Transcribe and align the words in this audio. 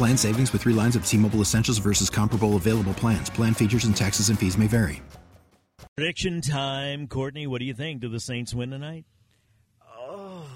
Plan 0.00 0.16
savings 0.16 0.50
with 0.54 0.62
three 0.62 0.72
lines 0.72 0.96
of 0.96 1.04
T 1.04 1.18
Mobile 1.18 1.42
Essentials 1.42 1.76
versus 1.76 2.08
comparable 2.08 2.56
available 2.56 2.94
plans. 2.94 3.28
Plan 3.28 3.52
features 3.52 3.84
and 3.84 3.94
taxes 3.94 4.30
and 4.30 4.38
fees 4.38 4.56
may 4.56 4.66
vary. 4.66 5.02
Prediction 5.94 6.40
time. 6.40 7.06
Courtney, 7.06 7.46
what 7.46 7.58
do 7.58 7.66
you 7.66 7.74
think? 7.74 8.00
Do 8.00 8.08
the 8.08 8.18
Saints 8.18 8.54
win 8.54 8.70
tonight? 8.70 9.04
Oh. 9.86 10.46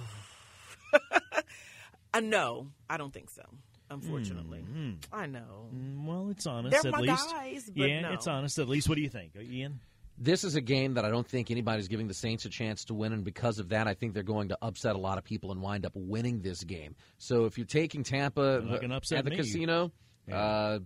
uh, 2.15 2.21
no, 2.21 2.69
I 2.89 2.97
don't 2.97 3.13
think 3.13 3.29
so. 3.29 3.43
Unfortunately, 3.91 4.61
mm-hmm. 4.61 4.93
I 5.15 5.27
know. 5.27 5.69
Well, 6.07 6.31
it's 6.31 6.47
honest. 6.47 6.83
They're 6.83 6.95
at 6.95 6.99
my 6.99 7.01
least. 7.01 7.31
guys, 7.31 7.71
but 7.77 7.87
yeah, 7.87 8.01
no. 8.01 8.13
it's 8.13 8.27
honest. 8.27 8.59
At 8.59 8.71
least, 8.71 8.89
what 8.89 8.95
do 8.95 9.03
you 9.03 9.11
think, 9.11 9.33
Ian? 9.39 9.79
This 10.17 10.45
is 10.45 10.55
a 10.55 10.61
game 10.61 10.95
that 10.95 11.05
I 11.05 11.11
don't 11.11 11.27
think 11.27 11.51
anybody's 11.51 11.89
giving 11.89 12.07
the 12.07 12.15
Saints 12.15 12.45
a 12.45 12.49
chance 12.49 12.85
to 12.87 12.95
win, 12.95 13.13
and 13.13 13.25
because 13.25 13.59
of 13.59 13.71
that, 13.71 13.89
I 13.89 13.95
think 13.95 14.15
they're 14.15 14.23
going 14.23 14.49
to 14.51 14.59
upset 14.63 14.95
a 14.95 14.99
lot 14.99 15.19
of 15.19 15.25
people 15.25 15.51
and 15.51 15.61
wind 15.61 15.85
up 15.85 15.93
winning 15.95 16.41
this 16.41 16.63
game. 16.63 16.95
So 17.19 17.47
if 17.47 17.59
you're 17.59 17.67
taking 17.67 18.05
Tampa 18.05 18.59
upset 18.93 19.19
at 19.19 19.25
the 19.25 19.31
me. 19.33 19.37
casino, 19.37 19.91
Yeah. 20.29 20.37
uh, 20.39 20.79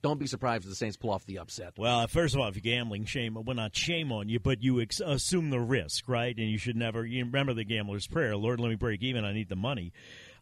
don't 0.00 0.20
be 0.20 0.28
surprised 0.28 0.62
if 0.62 0.70
the 0.70 0.76
Saints 0.76 0.96
pull 0.96 1.10
off 1.10 1.26
the 1.26 1.38
upset. 1.40 1.72
Well, 1.76 2.06
first 2.06 2.34
of 2.36 2.40
all, 2.40 2.46
if 2.46 2.54
you're 2.54 2.62
gambling, 2.62 3.04
shame. 3.04 3.34
Well, 3.34 3.56
not 3.56 3.74
shame 3.74 4.12
on 4.12 4.28
you, 4.28 4.38
but 4.38 4.62
you 4.62 4.80
ex- 4.80 5.00
assume 5.04 5.50
the 5.50 5.58
risk, 5.58 6.08
right? 6.08 6.36
And 6.36 6.48
you 6.48 6.56
should 6.56 6.76
never. 6.76 7.04
You 7.04 7.24
remember 7.24 7.52
the 7.54 7.64
gambler's 7.64 8.06
prayer: 8.06 8.36
"Lord, 8.36 8.60
let 8.60 8.68
me 8.68 8.76
break 8.76 9.02
even. 9.02 9.24
I 9.24 9.32
need 9.32 9.48
the 9.48 9.56
money." 9.56 9.92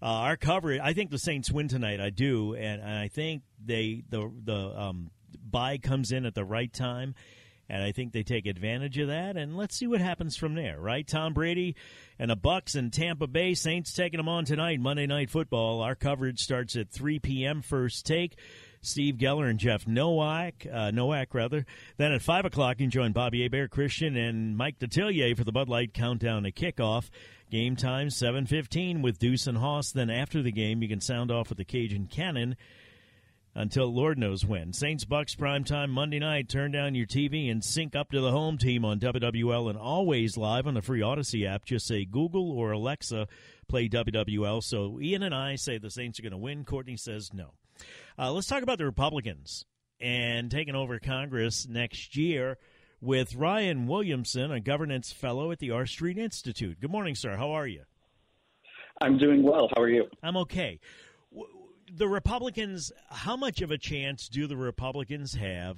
Uh, 0.03 0.07
our 0.07 0.37
coverage. 0.37 0.79
I 0.85 0.93
think 0.93 1.11
the 1.11 1.19
Saints 1.19 1.51
win 1.51 1.69
tonight. 1.69 2.03
I 2.03 2.11
do, 2.11 2.55
and, 2.55 2.83
and 2.83 2.99
I 2.99 3.09
think 3.09 3.45
they 3.65 4.03
the 4.11 4.31
the 4.45 4.79
um, 4.79 5.11
bye 5.43 5.79
comes 5.79 6.13
in 6.13 6.27
at 6.27 6.35
the 6.35 6.45
right 6.45 6.71
time. 6.71 7.15
And 7.69 7.83
I 7.83 7.93
think 7.93 8.13
they 8.13 8.23
take 8.23 8.47
advantage 8.47 8.97
of 8.99 9.09
that, 9.09 9.37
and 9.37 9.57
let's 9.57 9.77
see 9.77 9.89
what 9.89 10.01
happens 10.01 10.37
from 10.37 10.55
there, 10.55 10.79
right? 10.79 11.07
Tom 11.07 11.35
Brady 11.35 11.75
and 12.19 12.31
the 12.31 12.37
Bucs 12.37 12.77
and 12.77 12.93
Tampa 12.93 13.27
Bay 13.27 13.55
Saints 13.55 13.93
taking 13.93 14.19
them 14.19 14.29
on 14.29 14.45
tonight, 14.45 14.79
Monday 14.79 15.07
Night 15.07 15.31
Football. 15.31 15.81
Our 15.81 15.97
coverage 15.97 16.39
starts 16.39 16.77
at 16.77 16.91
3 16.91 17.19
p.m. 17.19 17.63
First 17.63 18.07
take. 18.07 18.37
Steve 18.83 19.17
Geller 19.17 19.51
and 19.51 19.59
Jeff 19.59 19.87
Nowak, 19.87 20.65
uh, 20.73 20.93
Nowak 20.93 21.35
rather. 21.35 21.67
Then 21.97 22.13
at 22.13 22.23
five 22.23 22.45
o'clock, 22.45 22.79
you 22.79 22.85
can 22.85 22.91
join 22.91 23.13
Bobby 23.13 23.43
Hebert, 23.43 23.71
Christian, 23.71 24.17
and 24.17 24.57
Mike 24.57 24.79
Detillier 24.79 25.37
for 25.37 25.43
the 25.43 25.51
Bud 25.51 25.69
Light 25.69 25.93
countdown 25.93 26.45
to 26.45 26.53
kickoff. 26.53 27.11
Game 27.51 27.75
time 27.75 28.11
seven 28.11 28.47
fifteen 28.47 29.03
with 29.03 29.19
Deuce 29.19 29.49
and 29.49 29.59
Hoss. 29.59 29.91
Then 29.91 30.11
after 30.11 30.41
the 30.41 30.53
game, 30.53 30.83
you 30.83 30.89
can 30.89 31.01
sound 31.01 31.33
off 31.33 31.49
with 31.49 31.59
the 31.59 31.65
Cajun 31.65 32.07
Cannon 32.07 32.57
until 33.57 33.93
Lord 33.93 34.19
knows 34.19 34.45
when. 34.45 34.75
Saints 34.75 35.07
Bucs 35.07 35.37
prime 35.37 35.65
time 35.65 35.91
Monday 35.91 36.19
night. 36.19 36.49
Turn 36.49 36.73
down 36.73 36.95
your 36.95 37.07
TV 37.07 37.51
and 37.51 37.65
sync 37.65 37.97
up 37.97 38.11
to 38.11 38.21
the 38.21 38.31
home 38.31 38.59
team 38.59 38.85
on 38.85 39.01
WWL 39.01 39.71
and 39.71 39.79
always 39.79 40.37
live 40.37 40.67
on 40.67 40.75
the 40.75 40.83
free 40.83 41.01
Odyssey 41.01 41.47
app. 41.47 41.65
Just 41.65 41.87
say 41.87 42.05
Google 42.05 42.53
or 42.53 42.73
Alexa 42.73 43.27
play 43.67 43.89
WWL. 43.89 44.63
So 44.63 45.01
Ian 45.01 45.23
and 45.23 45.35
I 45.35 45.57
say 45.57 45.79
the 45.79 45.91
Saints 45.91 46.19
are 46.19 46.23
going 46.23 46.33
to 46.33 46.39
win. 46.39 46.65
Courtney 46.65 46.99
says 46.99 47.31
no. 47.33 47.55
Uh, 48.19 48.31
let's 48.31 48.47
talk 48.47 48.63
about 48.63 48.77
the 48.77 48.85
Republicans 48.85 49.65
and 50.01 50.51
taking 50.51 50.75
over 50.75 50.99
Congress 50.99 51.67
next 51.67 52.15
year 52.15 52.59
with 53.01 53.35
Ryan 53.35 53.87
Williamson, 53.87 54.53
a 54.53 54.61
governance 54.61 55.13
fellow 55.13 55.51
at 55.51 55.61
the 55.61 55.71
R 55.71 55.87
Street 55.87 56.19
Institute. 56.19 56.79
Good 56.79 56.91
morning, 56.91 57.15
sir. 57.15 57.37
How 57.37 57.53
are 57.53 57.67
you? 57.67 57.85
I'm 59.01 59.19
doing 59.19 59.43
well. 59.43 59.69
How 59.75 59.83
are 59.83 59.89
you? 59.89 60.07
I'm 60.23 60.37
okay. 60.39 60.81
The 61.93 62.09
Republicans, 62.09 62.93
how 63.11 63.37
much 63.37 63.63
of 63.63 63.71
a 63.71 63.79
chance 63.79 64.29
do 64.29 64.47
the 64.47 64.57
Republicans 64.57 65.35
have 65.35 65.77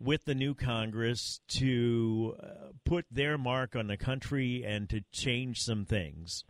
with 0.00 0.24
the 0.24 0.34
new 0.34 0.54
Congress 0.54 1.40
to 1.48 2.36
uh, 2.40 2.46
put 2.84 3.06
their 3.10 3.36
mark 3.36 3.74
on 3.74 3.86
the 3.86 3.96
country 3.96 4.64
and 4.64 4.88
to 4.90 5.00
change 5.12 5.60
some 5.60 5.84
things? 5.84 6.44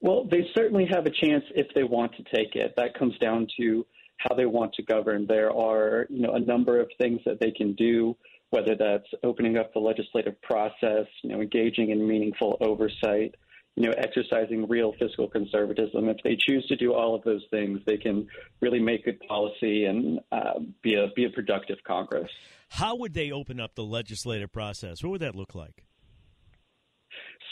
Well, 0.00 0.26
they 0.30 0.44
certainly 0.54 0.86
have 0.90 1.06
a 1.06 1.10
chance 1.10 1.44
if 1.54 1.68
they 1.74 1.84
want 1.84 2.12
to 2.16 2.24
take 2.34 2.56
it. 2.56 2.74
That 2.76 2.98
comes 2.98 3.16
down 3.18 3.46
to 3.58 3.86
how 4.18 4.34
they 4.34 4.46
want 4.46 4.74
to 4.74 4.82
govern. 4.82 5.26
There 5.26 5.52
are, 5.56 6.06
you 6.10 6.22
know, 6.22 6.34
a 6.34 6.40
number 6.40 6.80
of 6.80 6.88
things 7.00 7.20
that 7.24 7.40
they 7.40 7.52
can 7.52 7.74
do, 7.74 8.16
whether 8.50 8.74
that's 8.76 9.06
opening 9.22 9.56
up 9.56 9.72
the 9.72 9.80
legislative 9.80 10.40
process, 10.42 11.06
you 11.22 11.30
know, 11.30 11.40
engaging 11.40 11.90
in 11.90 12.06
meaningful 12.06 12.58
oversight, 12.60 13.34
you 13.76 13.84
know, 13.84 13.94
exercising 13.96 14.68
real 14.68 14.92
fiscal 14.98 15.28
conservatism. 15.28 16.08
If 16.08 16.18
they 16.22 16.36
choose 16.36 16.66
to 16.66 16.76
do 16.76 16.92
all 16.92 17.14
of 17.14 17.24
those 17.24 17.42
things, 17.50 17.80
they 17.86 17.96
can 17.96 18.28
really 18.60 18.80
make 18.80 19.04
good 19.04 19.18
policy 19.20 19.86
and 19.86 20.20
uh, 20.30 20.60
be 20.82 20.94
a 20.94 21.08
be 21.16 21.24
a 21.24 21.30
productive 21.30 21.78
Congress. 21.86 22.30
How 22.68 22.96
would 22.96 23.14
they 23.14 23.30
open 23.30 23.60
up 23.60 23.74
the 23.74 23.84
legislative 23.84 24.52
process? 24.52 25.02
What 25.02 25.10
would 25.10 25.22
that 25.22 25.34
look 25.34 25.54
like? 25.54 25.84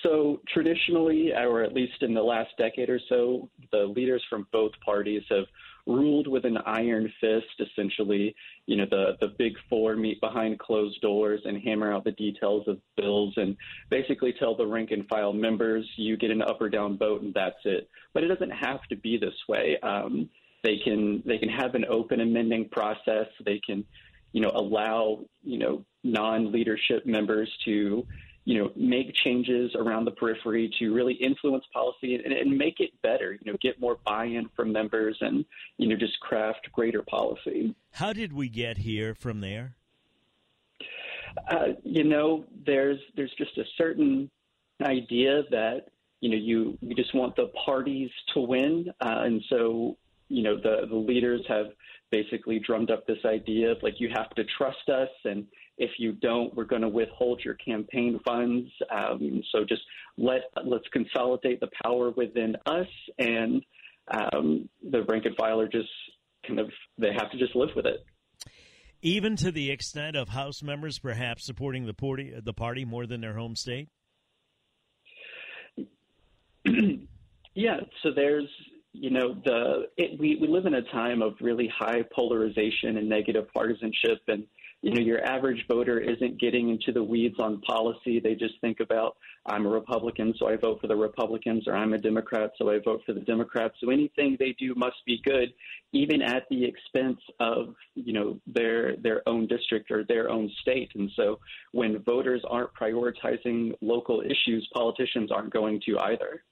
So 0.03 0.41
traditionally, 0.49 1.33
or 1.35 1.63
at 1.63 1.75
least 1.75 2.03
in 2.03 2.15
the 2.15 2.23
last 2.23 2.51
decade 2.59 2.89
or 2.89 3.01
so, 3.09 3.51
the 3.71 3.85
leaders 3.85 4.25
from 4.31 4.47
both 4.51 4.73
parties 4.85 5.23
have 5.31 5.45
ruled 5.87 6.27
with 6.27 6.45
an 6.45 6.59
iron 6.67 7.13
fist. 7.21 7.47
Essentially, 7.59 8.35
you 8.67 8.77
know, 8.77 8.87
the 8.91 9.17
the 9.21 9.29
big 9.39 9.55
four 9.69 9.97
meet 9.97 10.21
behind 10.21 10.59
closed 10.59 11.01
doors 11.01 11.41
and 11.45 11.61
hammer 11.63 11.93
out 11.93 12.05
the 12.05 12.13
details 12.13 12.67
of 12.69 12.79
bills, 12.97 13.35
and 13.37 13.57
basically 13.91 14.33
tell 14.33 14.57
the 14.57 14.67
rank 14.67 14.91
and 14.91 15.09
file 15.09 15.33
members, 15.33 15.89
you 15.97 16.17
get 16.17 16.31
an 16.31 16.43
up 16.43 16.61
or 16.61 16.69
down 16.69 16.99
vote, 16.99 17.23
and 17.23 17.35
that's 17.35 17.57
it. 17.65 17.89
But 18.15 18.25
it 18.25 18.29
doesn't 18.29 18.51
have 18.51 18.83
to 18.91 18.97
be 18.97 19.17
this 19.17 19.35
way. 19.49 19.79
Um, 19.83 20.29
they 20.63 20.79
can 20.79 21.23
they 21.27 21.39
can 21.39 21.49
have 21.49 21.75
an 21.75 21.85
open 21.89 22.21
amending 22.21 22.69
process. 22.71 23.27
They 23.45 23.61
can, 23.65 23.85
you 24.33 24.41
know, 24.41 24.51
allow 24.55 25.25
you 25.43 25.59
know 25.59 25.85
non-leadership 26.03 27.07
members 27.07 27.51
to 27.65 28.07
you 28.45 28.59
know, 28.59 28.71
make 28.75 29.15
changes 29.15 29.75
around 29.75 30.07
the 30.07 30.11
periphery 30.13 30.73
to 30.79 30.95
really 30.95 31.15
influence 31.15 31.65
policy 31.73 32.15
and, 32.15 32.33
and 32.33 32.57
make 32.57 32.81
it 32.81 32.91
better. 33.03 33.33
You 33.33 33.53
know, 33.53 33.59
get 33.61 33.81
more 33.81 33.99
buy-in 34.05 34.49
from 34.57 34.73
members 34.73 35.17
and 35.21 35.45
you 35.77 35.89
know 35.89 35.97
just 35.97 36.19
craft 36.21 36.69
greater 36.73 37.03
policy. 37.03 37.75
How 37.93 38.13
did 38.13 38.33
we 38.33 38.49
get 38.49 38.79
here 38.79 39.15
from 39.15 39.41
there? 39.41 39.77
Uh, 41.49 41.75
you 41.85 42.05
know, 42.05 42.45
there's 42.67 42.99
there's 43.17 43.33
just 43.37 43.57
a 43.59 43.65
certain 43.77 44.31
idea 44.83 45.43
that 45.51 45.87
you 46.21 46.31
know 46.31 46.37
you 46.37 46.79
you 46.81 46.95
just 46.95 47.15
want 47.15 47.37
the 47.37 47.51
parties 47.65 48.11
to 48.35 48.41
win, 48.41 48.87
uh, 49.01 49.23
and 49.25 49.43
so 49.49 49.97
you 50.29 50.43
know 50.43 50.57
the 50.57 50.87
the 50.89 50.97
leaders 50.97 51.43
have 51.49 51.67
basically 52.11 52.59
drummed 52.59 52.91
up 52.91 53.07
this 53.07 53.25
idea 53.25 53.71
of 53.71 53.79
like 53.83 54.01
you 54.01 54.09
have 54.13 54.31
to 54.31 54.45
trust 54.59 54.89
us 54.89 55.09
and 55.25 55.47
if 55.81 55.91
you 55.99 56.13
don't 56.13 56.55
we're 56.55 56.65
going 56.65 56.83
to 56.83 56.89
withhold 56.89 57.41
your 57.45 57.55
campaign 57.55 58.21
funds 58.25 58.71
um, 58.95 59.43
so 59.51 59.65
just 59.65 59.83
let 60.17 60.43
let's 60.65 60.87
consolidate 60.93 61.59
the 61.59 61.69
power 61.85 62.11
within 62.11 62.55
us 62.67 62.87
and 63.19 63.63
um, 64.13 64.69
the 64.91 65.03
rank 65.05 65.25
and 65.25 65.35
file 65.37 65.61
are 65.61 65.69
just 65.69 65.89
kind 66.47 66.61
of 66.61 66.71
they 66.99 67.13
have 67.13 67.31
to 67.33 67.39
just 67.39 67.57
live 67.57 67.71
with 67.75 67.87
it 67.87 68.05
Even 69.03 69.35
to 69.37 69.51
the 69.51 69.71
extent 69.71 70.17
of 70.17 70.29
House 70.29 70.63
members 70.63 70.99
perhaps 70.99 71.45
supporting 71.45 71.87
the 71.87 71.95
party, 71.95 72.35
the 72.39 72.53
party 72.53 72.85
more 72.85 73.07
than 73.07 73.23
their 73.23 73.35
home 73.35 73.57
state? 73.57 73.89
yeah 77.55 77.81
so 78.03 78.11
there's 78.15 78.49
you 78.93 79.11
know, 79.11 79.35
the 79.45 79.87
it, 79.97 80.19
we 80.19 80.37
we 80.41 80.49
live 80.49 80.67
in 80.67 80.75
a 80.75 80.83
time 80.83 81.23
of 81.23 81.35
really 81.41 81.69
high 81.73 82.03
polarization 82.15 82.97
and 82.97 83.09
negative 83.09 83.47
partisanship, 83.55 84.21
and 84.27 84.45
you 84.83 84.95
know, 84.95 85.01
your 85.01 85.23
average 85.25 85.67
voter 85.69 85.99
isn't 85.99 86.41
getting 86.41 86.71
into 86.71 86.91
the 86.93 87.03
weeds 87.03 87.37
on 87.39 87.61
policy. 87.61 88.19
They 88.19 88.35
just 88.35 88.55
think 88.63 88.81
about, 88.81 89.17
I'm 89.45 89.67
a 89.67 89.69
Republican, 89.69 90.33
so 90.39 90.49
I 90.49 90.57
vote 90.57 90.81
for 90.81 90.87
the 90.87 90.97
Republicans, 90.97 91.65
or 91.69 91.77
I'm 91.77 91.93
a 91.93 91.99
Democrat, 91.99 92.53
so 92.57 92.71
I 92.71 92.79
vote 92.79 93.03
for 93.05 93.13
the 93.13 93.21
Democrats. 93.21 93.75
So 93.81 93.91
anything 93.91 94.37
they 94.39 94.55
do 94.59 94.75
must 94.77 94.97
be 95.05 95.21
good, 95.23 95.53
even 95.93 96.23
at 96.23 96.45
the 96.49 96.65
expense 96.65 97.21
of, 97.41 97.75
you 97.95 98.15
know, 98.15 98.41
their 98.47 98.97
their 98.97 99.29
own 99.29 99.47
district 99.47 99.91
or 99.91 100.05
their 100.05 100.31
own 100.31 100.51
state. 100.63 100.91
And 100.95 101.11
so 101.15 101.41
when 101.73 101.99
voters 102.03 102.43
aren't 102.49 102.73
prioritizing 102.75 103.75
local 103.83 104.23
issues, 104.23 104.67
politicians 104.73 105.31
aren't 105.31 105.53
going 105.53 105.83
to 105.87 105.99
either. 105.99 106.43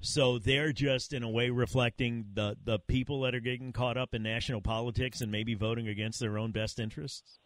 So 0.00 0.38
they're 0.38 0.72
just 0.72 1.12
in 1.12 1.22
a 1.22 1.30
way 1.30 1.50
reflecting 1.50 2.26
the 2.34 2.56
the 2.64 2.80
people 2.80 3.20
that 3.22 3.34
are 3.34 3.40
getting 3.40 3.72
caught 3.72 3.96
up 3.96 4.12
in 4.12 4.24
national 4.24 4.60
politics 4.60 5.20
and 5.20 5.30
maybe 5.30 5.54
voting 5.54 5.86
against 5.86 6.18
their 6.18 6.36
own 6.36 6.50
best 6.50 6.80
interests. 6.80 7.38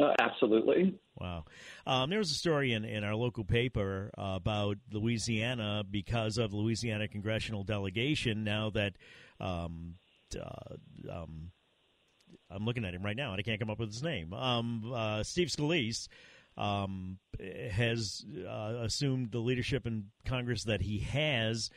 Uh, 0.00 0.12
absolutely. 0.20 0.98
Wow. 1.16 1.44
Um, 1.86 2.10
there 2.10 2.18
was 2.18 2.30
a 2.30 2.34
story 2.34 2.72
in, 2.72 2.84
in 2.84 3.04
our 3.04 3.14
local 3.14 3.44
paper 3.44 4.10
uh, 4.16 4.34
about 4.36 4.78
Louisiana 4.92 5.84
because 5.88 6.38
of 6.38 6.52
Louisiana 6.54 7.08
congressional 7.08 7.64
delegation. 7.64 8.44
Now 8.44 8.70
that 8.70 8.94
um, 9.40 9.94
uh, 10.34 10.74
um, 11.12 11.50
I'm 12.50 12.64
looking 12.64 12.84
at 12.84 12.94
him 12.94 13.02
right 13.02 13.16
now 13.16 13.32
and 13.32 13.40
I 13.40 13.42
can't 13.42 13.58
come 13.58 13.70
up 13.70 13.78
with 13.78 13.90
his 13.90 14.02
name. 14.02 14.32
Um, 14.32 14.92
uh, 14.94 15.22
Steve 15.22 15.48
Scalise 15.48 16.08
um, 16.56 17.18
has 17.72 18.24
uh, 18.48 18.76
assumed 18.82 19.32
the 19.32 19.38
leadership 19.38 19.86
in 19.86 20.06
Congress 20.24 20.64
that 20.64 20.82
he 20.82 20.98
has. 21.00 21.70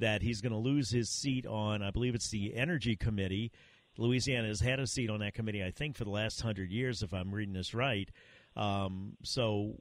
That 0.00 0.22
he's 0.22 0.40
going 0.40 0.52
to 0.52 0.58
lose 0.58 0.90
his 0.90 1.08
seat 1.08 1.46
on, 1.46 1.80
I 1.80 1.92
believe 1.92 2.16
it's 2.16 2.28
the 2.30 2.56
Energy 2.56 2.96
Committee 2.96 3.52
Louisiana 3.96 4.48
has 4.48 4.60
had 4.60 4.80
a 4.80 4.86
seat 4.86 5.10
on 5.10 5.20
that 5.20 5.34
committee, 5.34 5.62
I 5.62 5.70
think, 5.70 5.96
for 5.96 6.04
the 6.04 6.10
last 6.10 6.40
hundred 6.40 6.70
years, 6.70 7.02
if 7.02 7.12
I'm 7.12 7.32
reading 7.32 7.54
this 7.54 7.74
right. 7.74 8.08
Um, 8.56 9.16
so, 9.22 9.76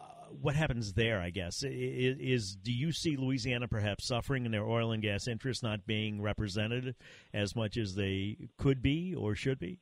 uh, 0.00 0.04
what 0.40 0.54
happens 0.54 0.92
there? 0.92 1.20
I 1.20 1.30
guess 1.30 1.62
is, 1.62 2.16
is, 2.20 2.56
do 2.56 2.72
you 2.72 2.92
see 2.92 3.16
Louisiana 3.16 3.68
perhaps 3.68 4.06
suffering 4.06 4.46
in 4.46 4.52
their 4.52 4.64
oil 4.64 4.92
and 4.92 5.02
gas 5.02 5.26
interests 5.28 5.62
not 5.62 5.86
being 5.86 6.20
represented 6.20 6.94
as 7.34 7.56
much 7.56 7.76
as 7.76 7.94
they 7.94 8.36
could 8.58 8.82
be 8.82 9.14
or 9.14 9.34
should 9.34 9.58
be? 9.58 9.80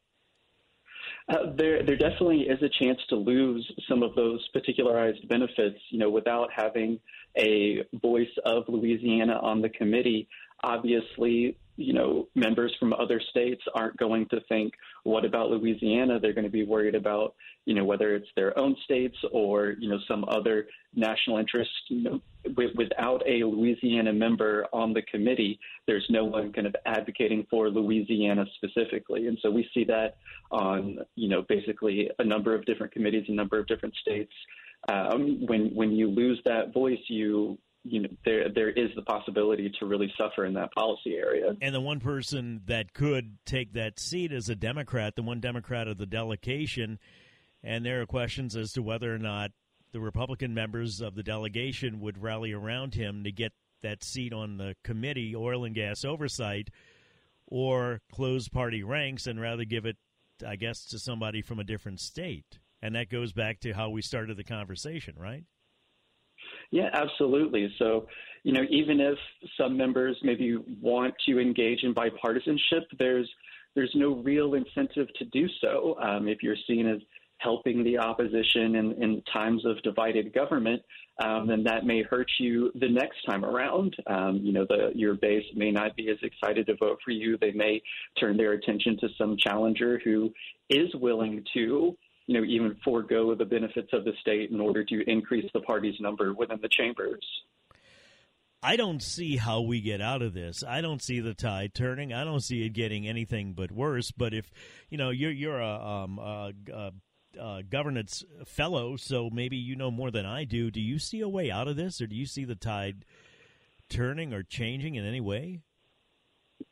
Uh, 1.29 1.53
there, 1.57 1.83
there 1.85 1.97
definitely 1.97 2.43
is 2.43 2.63
a 2.63 2.69
chance 2.83 2.99
to 3.11 3.17
lose 3.17 3.71
some 3.89 4.03
of 4.03 4.15
those 4.15 4.47
particularized 4.53 5.29
benefits. 5.29 5.79
You 5.91 5.99
know, 5.99 6.11
without 6.11 6.49
having 6.55 6.99
a 7.37 7.85
voice 8.01 8.27
of 8.45 8.65
Louisiana 8.69 9.39
on 9.43 9.61
the 9.61 9.69
committee, 9.69 10.29
obviously 10.65 11.57
you 11.79 11.93
know, 11.93 12.27
members 12.35 12.75
from 12.81 12.93
other 12.93 13.21
states 13.31 13.63
aren't 13.73 13.97
going 13.99 14.27
to 14.31 14.41
think, 14.49 14.75
what 15.05 15.25
about 15.25 15.49
Louisiana? 15.51 16.19
They're 16.19 16.33
going 16.33 16.45
to 16.45 16.51
be 16.51 16.65
worried 16.65 16.97
about, 16.97 17.37
you 17.67 17.75
know, 17.75 17.85
whether 17.85 18.17
it's 18.17 18.27
their 18.35 18.59
own 18.59 18.75
states 18.83 19.17
or, 19.31 19.77
you 19.79 19.89
know, 19.89 19.99
some 20.09 20.25
other 20.29 20.67
national 20.97 21.39
interest. 21.39 21.71
You 21.87 22.03
know, 22.03 22.21
without 22.75 23.23
a 23.29 23.45
Louisiana 23.45 24.13
member 24.13 24.67
on 24.73 24.93
the 24.93 25.03
committee, 25.03 25.61
there's 25.87 26.05
no 26.11 26.25
one 26.25 26.53
kind 26.53 26.67
of 26.67 26.75
advocating 26.85 27.47
for 27.49 27.71
Louisiana 27.71 28.45
specifically. 28.57 29.29
And 29.29 29.39
so 29.41 29.49
we 29.49 29.71
see 29.73 29.85
that 29.85 30.17
on, 30.51 30.99
you 31.15 31.29
know, 31.29 31.45
basically 31.49 32.11
a 32.19 32.25
number 32.25 32.57
of 32.57 32.65
different 32.65 32.93
committees, 32.93 33.27
a 33.29 33.33
number 33.33 33.57
of 33.57 33.69
different 33.69 33.95
states. 34.03 34.33
Um, 34.89 35.47
when 35.47 35.71
when 35.75 35.93
you 35.93 36.09
lose 36.09 36.41
that 36.45 36.73
voice, 36.73 36.99
you 37.07 37.59
you 37.90 38.00
know 38.00 38.08
there 38.25 38.49
there 38.52 38.70
is 38.70 38.90
the 38.94 39.02
possibility 39.02 39.73
to 39.79 39.87
really 39.87 40.12
suffer 40.19 40.44
in 40.44 40.55
that 40.55 40.73
policy 40.73 41.14
area. 41.14 41.56
And 41.61 41.75
the 41.75 41.81
one 41.81 42.00
person 42.00 42.62
that 42.67 42.93
could 42.93 43.38
take 43.44 43.73
that 43.75 43.99
seat 43.99 44.32
is 44.32 44.49
a 44.49 44.55
Democrat, 44.55 45.17
the 45.17 45.23
one 45.23 45.40
Democrat 45.40 45.88
of 45.88 45.99
the 45.99 46.06
delegation, 46.06 46.99
and 47.62 47.85
there 47.85 48.00
are 48.02 48.06
questions 48.06 48.56
as 48.56 48.73
to 48.73 48.82
whether 48.82 49.14
or 49.14 49.19
not 49.19 49.50
the 49.93 50.00
Republican 50.00 50.55
members 50.55 51.00
of 51.00 51.14
the 51.14 51.23
delegation 51.23 52.00
would 52.00 52.23
rally 52.23 52.52
around 52.52 52.94
him 52.94 53.25
to 53.25 53.32
get 53.32 53.52
that 53.82 54.05
seat 54.05 54.32
on 54.32 54.58
the 54.58 54.75
committee, 54.85 55.35
oil 55.35 55.64
and 55.64 55.75
gas 55.75 56.05
oversight, 56.05 56.69
or 57.46 58.00
close 58.12 58.49
party 58.49 58.82
ranks 58.82 59.26
and 59.26 59.40
rather 59.40 59.64
give 59.64 59.87
it, 59.87 59.96
I 60.46 60.56
guess, 60.56 60.85
to 60.87 60.99
somebody 60.99 61.43
from 61.43 61.58
a 61.58 61.64
different 61.64 62.00
state. 62.00 62.58
And 62.82 62.94
that 62.94 63.08
goes 63.08 63.32
back 63.32 63.61
to 63.61 63.73
how 63.73 63.90
we 63.90 64.02
started 64.02 64.37
the 64.37 64.44
conversation, 64.44 65.14
right? 65.19 65.44
Yeah, 66.70 66.91
absolutely. 66.93 67.73
So, 67.79 68.06
you 68.43 68.53
know, 68.53 68.62
even 68.70 69.00
if 69.00 69.19
some 69.59 69.76
members 69.76 70.17
maybe 70.23 70.56
want 70.81 71.15
to 71.26 71.38
engage 71.38 71.82
in 71.82 71.94
bipartisanship, 71.94 72.85
there's 72.99 73.29
there's 73.75 73.93
no 73.94 74.17
real 74.17 74.55
incentive 74.55 75.06
to 75.19 75.25
do 75.26 75.47
so. 75.61 75.97
Um, 76.03 76.26
if 76.29 76.43
you're 76.43 76.56
seen 76.67 76.88
as 76.88 77.00
helping 77.38 77.85
the 77.85 77.97
opposition 77.99 78.75
in, 78.75 79.03
in 79.03 79.23
times 79.32 79.65
of 79.65 79.81
divided 79.82 80.35
government, 80.35 80.82
um, 81.25 81.47
then 81.47 81.62
that 81.65 81.87
may 81.87 82.03
hurt 82.03 82.29
you 82.38 82.73
the 82.81 82.88
next 82.88 83.23
time 83.29 83.44
around. 83.44 83.94
Um, 84.06 84.41
you 84.43 84.53
know, 84.53 84.67
the, 84.69 84.91
your 84.94 85.14
base 85.14 85.44
may 85.55 85.71
not 85.71 85.94
be 85.97 86.11
as 86.11 86.19
excited 86.23 86.67
to 86.67 86.76
vote 86.76 86.99
for 87.05 87.12
you. 87.12 87.38
They 87.41 87.53
may 87.53 87.81
turn 88.19 88.37
their 88.37 88.53
attention 88.53 88.97
to 89.00 89.09
some 89.17 89.37
challenger 89.38 90.00
who 90.03 90.32
is 90.69 90.88
willing 90.94 91.44
to 91.55 91.97
you 92.29 92.39
know, 92.39 92.47
even 92.47 92.77
forego 92.85 93.35
the 93.35 93.45
benefits 93.45 93.89
of 93.95 94.05
the 94.05 94.13
state 94.21 94.51
in 94.51 94.61
order 94.61 94.85
to 94.85 95.11
increase 95.11 95.51
the 95.55 95.61
party's 95.61 95.99
number 95.99 96.35
within 96.35 96.59
the 96.61 96.69
chambers. 96.69 97.25
I 98.63 98.77
don't 98.77 99.03
see 99.03 99.39
how 99.39 99.63
we 99.63 99.81
get 99.81 100.03
out 100.03 100.21
of 100.21 100.35
this. 100.35 100.63
I 100.63 100.83
don't 100.83 101.01
see 101.01 101.21
the 101.21 101.33
tide 101.33 101.73
turning. 101.73 102.13
I 102.13 102.25
don't 102.25 102.43
see 102.43 102.67
it 102.67 102.75
getting 102.75 103.09
anything 103.09 103.55
but 103.55 103.73
worse. 103.73 104.11
But 104.11 104.35
if 104.35 104.51
you 104.91 104.99
know 104.99 105.09
you're 105.09 105.31
you're 105.31 105.61
a, 105.61 105.75
um, 105.75 106.19
a, 106.19 106.53
a, 106.71 106.93
a 107.41 107.63
governance 107.63 108.25
fellow, 108.45 108.97
so 108.97 109.31
maybe 109.33 109.57
you 109.57 109.75
know 109.75 109.91
more 109.91 110.11
than 110.11 110.27
I 110.27 110.45
do. 110.45 110.71
Do 110.71 110.83
you 110.83 110.99
see 110.99 111.21
a 111.21 111.29
way 111.29 111.51
out 111.51 111.67
of 111.67 111.77
this, 111.77 112.01
or 112.03 112.07
do 112.07 112.15
you 112.17 112.27
see 112.27 112.45
the 112.45 112.57
tide 112.57 113.07
turning 113.89 114.35
or 114.35 114.43
changing 114.43 114.97
in 114.97 115.07
any 115.07 115.21
way? 115.21 115.61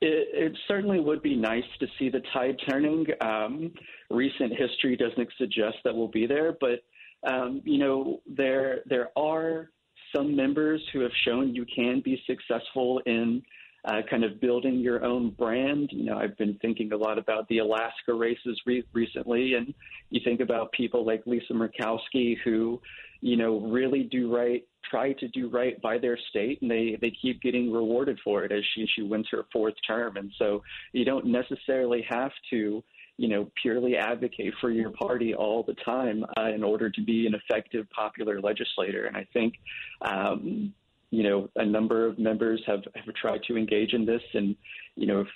It, 0.00 0.52
it, 0.52 0.58
certainly 0.68 1.00
would 1.00 1.22
be 1.22 1.36
nice 1.36 1.64
to 1.80 1.86
see 1.98 2.08
the 2.08 2.20
tide 2.32 2.56
turning. 2.68 3.06
Um, 3.20 3.72
recent 4.10 4.52
history 4.52 4.96
doesn't 4.96 5.28
suggest 5.38 5.76
that 5.84 5.94
we'll 5.94 6.08
be 6.08 6.26
there, 6.26 6.56
but 6.60 6.82
um, 7.28 7.62
you 7.64 7.78
know 7.78 8.20
there 8.26 8.80
there 8.86 9.10
are 9.16 9.70
some 10.14 10.34
members 10.34 10.82
who 10.92 11.00
have 11.00 11.12
shown 11.24 11.54
you 11.54 11.64
can 11.74 12.00
be 12.00 12.20
successful 12.26 13.00
in 13.06 13.42
uh, 13.86 14.02
kind 14.10 14.24
of 14.24 14.40
building 14.40 14.80
your 14.80 15.04
own 15.04 15.30
brand. 15.30 15.90
You 15.92 16.04
know, 16.04 16.18
I've 16.18 16.36
been 16.36 16.58
thinking 16.60 16.92
a 16.92 16.96
lot 16.96 17.18
about 17.18 17.48
the 17.48 17.58
Alaska 17.58 18.12
races 18.12 18.60
re- 18.66 18.84
recently, 18.92 19.54
and 19.54 19.72
you 20.10 20.20
think 20.24 20.40
about 20.40 20.72
people 20.72 21.06
like 21.06 21.22
Lisa 21.26 21.52
Murkowski 21.52 22.36
who, 22.44 22.80
you 23.20 23.36
know, 23.36 23.60
really 23.60 24.02
do 24.02 24.34
right, 24.34 24.66
try 24.90 25.12
to 25.14 25.28
do 25.28 25.48
right 25.48 25.80
by 25.82 25.98
their 25.98 26.18
state, 26.30 26.62
and 26.62 26.70
they 26.70 26.96
they 27.00 27.10
keep 27.10 27.40
getting 27.42 27.72
rewarded 27.72 28.18
for 28.24 28.44
it 28.44 28.52
as 28.52 28.62
she 28.74 28.86
she 28.94 29.02
wins 29.02 29.26
her 29.30 29.44
fourth 29.52 29.74
term. 29.86 30.16
And 30.16 30.32
so 30.38 30.62
you 30.92 31.04
don't 31.04 31.26
necessarily 31.26 32.04
have 32.08 32.32
to 32.50 32.82
you 33.18 33.28
know, 33.28 33.50
purely 33.60 33.96
advocate 33.96 34.52
for 34.60 34.70
your 34.70 34.90
party 34.90 35.34
all 35.34 35.62
the 35.62 35.74
time 35.84 36.24
uh, 36.36 36.50
in 36.54 36.62
order 36.62 36.90
to 36.90 37.02
be 37.02 37.26
an 37.26 37.34
effective 37.34 37.88
popular 37.90 38.40
legislator. 38.40 39.06
And 39.06 39.16
I 39.16 39.26
think, 39.32 39.54
um, 40.02 40.72
you 41.10 41.22
know, 41.22 41.48
a 41.56 41.64
number 41.64 42.06
of 42.06 42.18
members 42.18 42.62
have, 42.66 42.82
have 42.94 43.14
tried 43.14 43.42
to 43.44 43.56
engage 43.56 43.94
in 43.94 44.04
this. 44.04 44.22
And, 44.34 44.54
you 44.96 45.06
know, 45.06 45.20
if, 45.20 45.28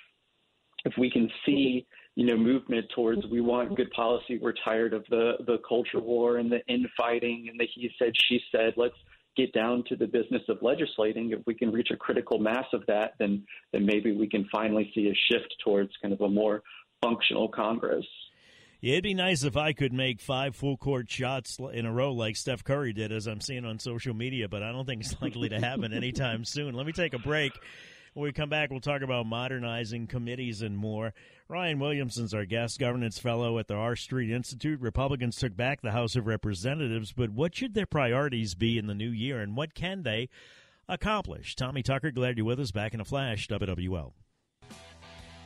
if 0.85 0.93
we 0.97 1.09
can 1.09 1.29
see, 1.45 1.87
you 2.15 2.25
know, 2.25 2.37
movement 2.37 2.85
towards 2.93 3.25
we 3.31 3.41
want 3.41 3.75
good 3.75 3.89
policy, 3.91 4.37
we're 4.39 4.53
tired 4.63 4.93
of 4.93 5.03
the, 5.09 5.37
the 5.47 5.57
culture 5.67 5.99
war 5.99 6.37
and 6.37 6.51
the 6.51 6.63
infighting 6.67 7.47
and 7.49 7.59
the 7.59 7.67
he 7.73 7.89
said, 7.97 8.13
she 8.15 8.39
said, 8.51 8.73
let's 8.77 8.95
get 9.35 9.53
down 9.53 9.83
to 9.89 9.95
the 9.95 10.07
business 10.07 10.41
of 10.49 10.57
legislating. 10.61 11.31
If 11.31 11.39
we 11.45 11.53
can 11.53 11.71
reach 11.71 11.89
a 11.91 11.97
critical 11.97 12.39
mass 12.39 12.65
of 12.73 12.85
that, 12.87 13.13
then, 13.19 13.43
then 13.71 13.85
maybe 13.85 14.11
we 14.11 14.27
can 14.27 14.47
finally 14.51 14.91
see 14.93 15.07
a 15.07 15.15
shift 15.31 15.53
towards 15.63 15.91
kind 16.01 16.13
of 16.13 16.21
a 16.21 16.29
more 16.29 16.63
functional 17.01 17.47
Congress. 17.47 18.05
Yeah, 18.81 18.93
it'd 18.93 19.03
be 19.03 19.13
nice 19.13 19.43
if 19.43 19.55
I 19.55 19.73
could 19.73 19.93
make 19.93 20.19
five 20.19 20.55
full 20.55 20.75
court 20.75 21.09
shots 21.09 21.59
in 21.71 21.85
a 21.85 21.93
row 21.93 22.13
like 22.13 22.35
Steph 22.35 22.63
Curry 22.63 22.93
did, 22.93 23.11
as 23.11 23.27
I'm 23.27 23.39
seeing 23.39 23.63
on 23.63 23.77
social 23.77 24.15
media, 24.15 24.49
but 24.49 24.63
I 24.63 24.71
don't 24.71 24.85
think 24.85 25.01
it's 25.01 25.21
likely 25.21 25.49
to 25.49 25.59
happen 25.59 25.93
anytime 25.93 26.45
soon. 26.45 26.73
Let 26.73 26.87
me 26.87 26.91
take 26.91 27.13
a 27.13 27.19
break. 27.19 27.51
When 28.13 28.25
we 28.25 28.33
come 28.33 28.49
back, 28.49 28.69
we'll 28.69 28.81
talk 28.81 29.03
about 29.03 29.25
modernizing 29.25 30.07
committees 30.07 30.61
and 30.61 30.77
more. 30.77 31.13
Ryan 31.47 31.79
Williamson's 31.79 32.33
our 32.33 32.43
guest, 32.43 32.77
governance 32.77 33.17
fellow 33.17 33.57
at 33.57 33.69
the 33.69 33.75
R 33.75 33.95
Street 33.95 34.29
Institute. 34.29 34.81
Republicans 34.81 35.37
took 35.37 35.55
back 35.55 35.81
the 35.81 35.91
House 35.91 36.17
of 36.17 36.27
Representatives, 36.27 37.13
but 37.13 37.29
what 37.29 37.55
should 37.55 37.73
their 37.73 37.85
priorities 37.85 38.53
be 38.53 38.77
in 38.77 38.87
the 38.87 38.93
new 38.93 39.11
year, 39.11 39.39
and 39.39 39.55
what 39.55 39.73
can 39.73 40.03
they 40.03 40.27
accomplish? 40.89 41.55
Tommy 41.55 41.83
Tucker, 41.83 42.11
glad 42.11 42.35
you're 42.37 42.45
with 42.45 42.59
us. 42.59 42.71
Back 42.71 42.93
in 42.93 42.99
a 42.99 43.05
flash, 43.05 43.47
WWL. 43.47 44.11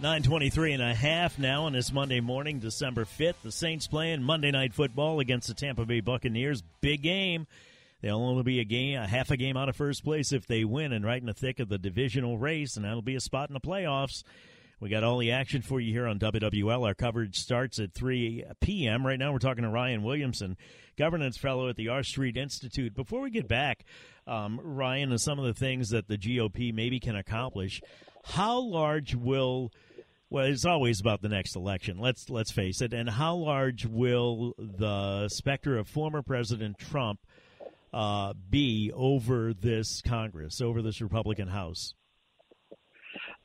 923 0.02 0.74
and 0.74 0.82
a 0.82 0.94
half 0.96 1.38
now 1.38 1.66
on 1.66 1.74
this 1.74 1.94
Monday 1.94 2.20
morning, 2.20 2.60
December 2.60 3.06
5th. 3.06 3.44
The 3.44 3.52
Saints 3.52 3.88
playing 3.88 4.24
Monday 4.24 4.50
Night 4.50 4.74
Football 4.74 5.20
against 5.20 5.48
the 5.48 5.54
Tampa 5.54 5.86
Bay 5.86 6.02
Buccaneers. 6.02 6.64
Big 6.82 7.04
game. 7.04 7.46
They'll 8.06 8.22
only 8.22 8.44
be 8.44 8.60
a 8.60 8.64
game, 8.64 9.00
a 9.00 9.08
half 9.08 9.32
a 9.32 9.36
game 9.36 9.58
out 9.58 9.68
of 9.68 9.76
first 9.76 10.04
place 10.04 10.32
if 10.32 10.46
they 10.46 10.64
win, 10.64 10.94
and 10.94 11.04
right 11.04 11.20
in 11.20 11.26
the 11.26 11.34
thick 11.34 11.60
of 11.60 11.70
the 11.70 11.80
divisional 11.80 12.38
race, 12.38 12.76
and 12.76 12.86
that'll 12.86 13.02
be 13.02 13.16
a 13.16 13.20
spot 13.20 13.50
in 13.50 13.56
the 13.56 13.60
playoffs. 13.60 14.22
We 14.80 14.90
got 14.90 15.04
all 15.04 15.18
the 15.18 15.32
action 15.32 15.64
for 15.64 15.80
you 15.80 15.92
here 15.92 16.06
on 16.06 16.20
WWL. 16.20 16.86
Our 16.86 16.94
coverage 16.94 17.36
starts 17.36 17.80
at 17.80 17.96
3 17.96 18.44
p.m. 18.62 19.08
Right 19.08 19.18
now, 19.18 19.34
we're 19.34 19.40
talking 19.40 19.64
to 19.64 19.72
Ryan 19.72 20.04
Williamson, 20.04 20.56
governance 21.00 21.36
fellow 21.36 21.68
at 21.68 21.78
the 21.78 21.90
R 21.90 22.04
Street 22.04 22.38
Institute. 22.38 22.94
Before 22.94 23.22
we 23.22 23.32
get 23.32 23.48
back, 23.48 23.86
um, 24.28 24.62
Ryan, 24.64 25.18
some 25.18 25.40
of 25.40 25.46
the 25.46 25.56
things 25.56 25.90
that 25.90 26.08
the 26.08 26.20
GOP 26.20 26.72
maybe 26.72 27.00
can 27.00 27.16
accomplish, 27.16 27.82
how 28.24 28.60
large 28.60 29.16
will 29.16 29.72
well, 30.30 30.46
it's 30.46 30.66
always 30.66 31.00
about 31.00 31.24
the 31.24 31.30
next 31.30 31.56
election. 31.56 31.98
Let's 31.98 32.30
let's 32.30 32.52
face 32.52 32.82
it. 32.82 32.94
And 32.94 33.10
how 33.10 33.36
large 33.36 33.88
will 33.88 34.54
the 34.60 35.28
specter 35.30 35.76
of 35.80 35.88
former 35.88 36.22
President 36.22 36.78
Trump 36.78 37.20
uh, 37.96 38.34
be 38.50 38.92
over 38.94 39.54
this 39.54 40.02
Congress, 40.06 40.60
over 40.60 40.82
this 40.82 41.02
Republican 41.02 41.48
House? 41.48 41.94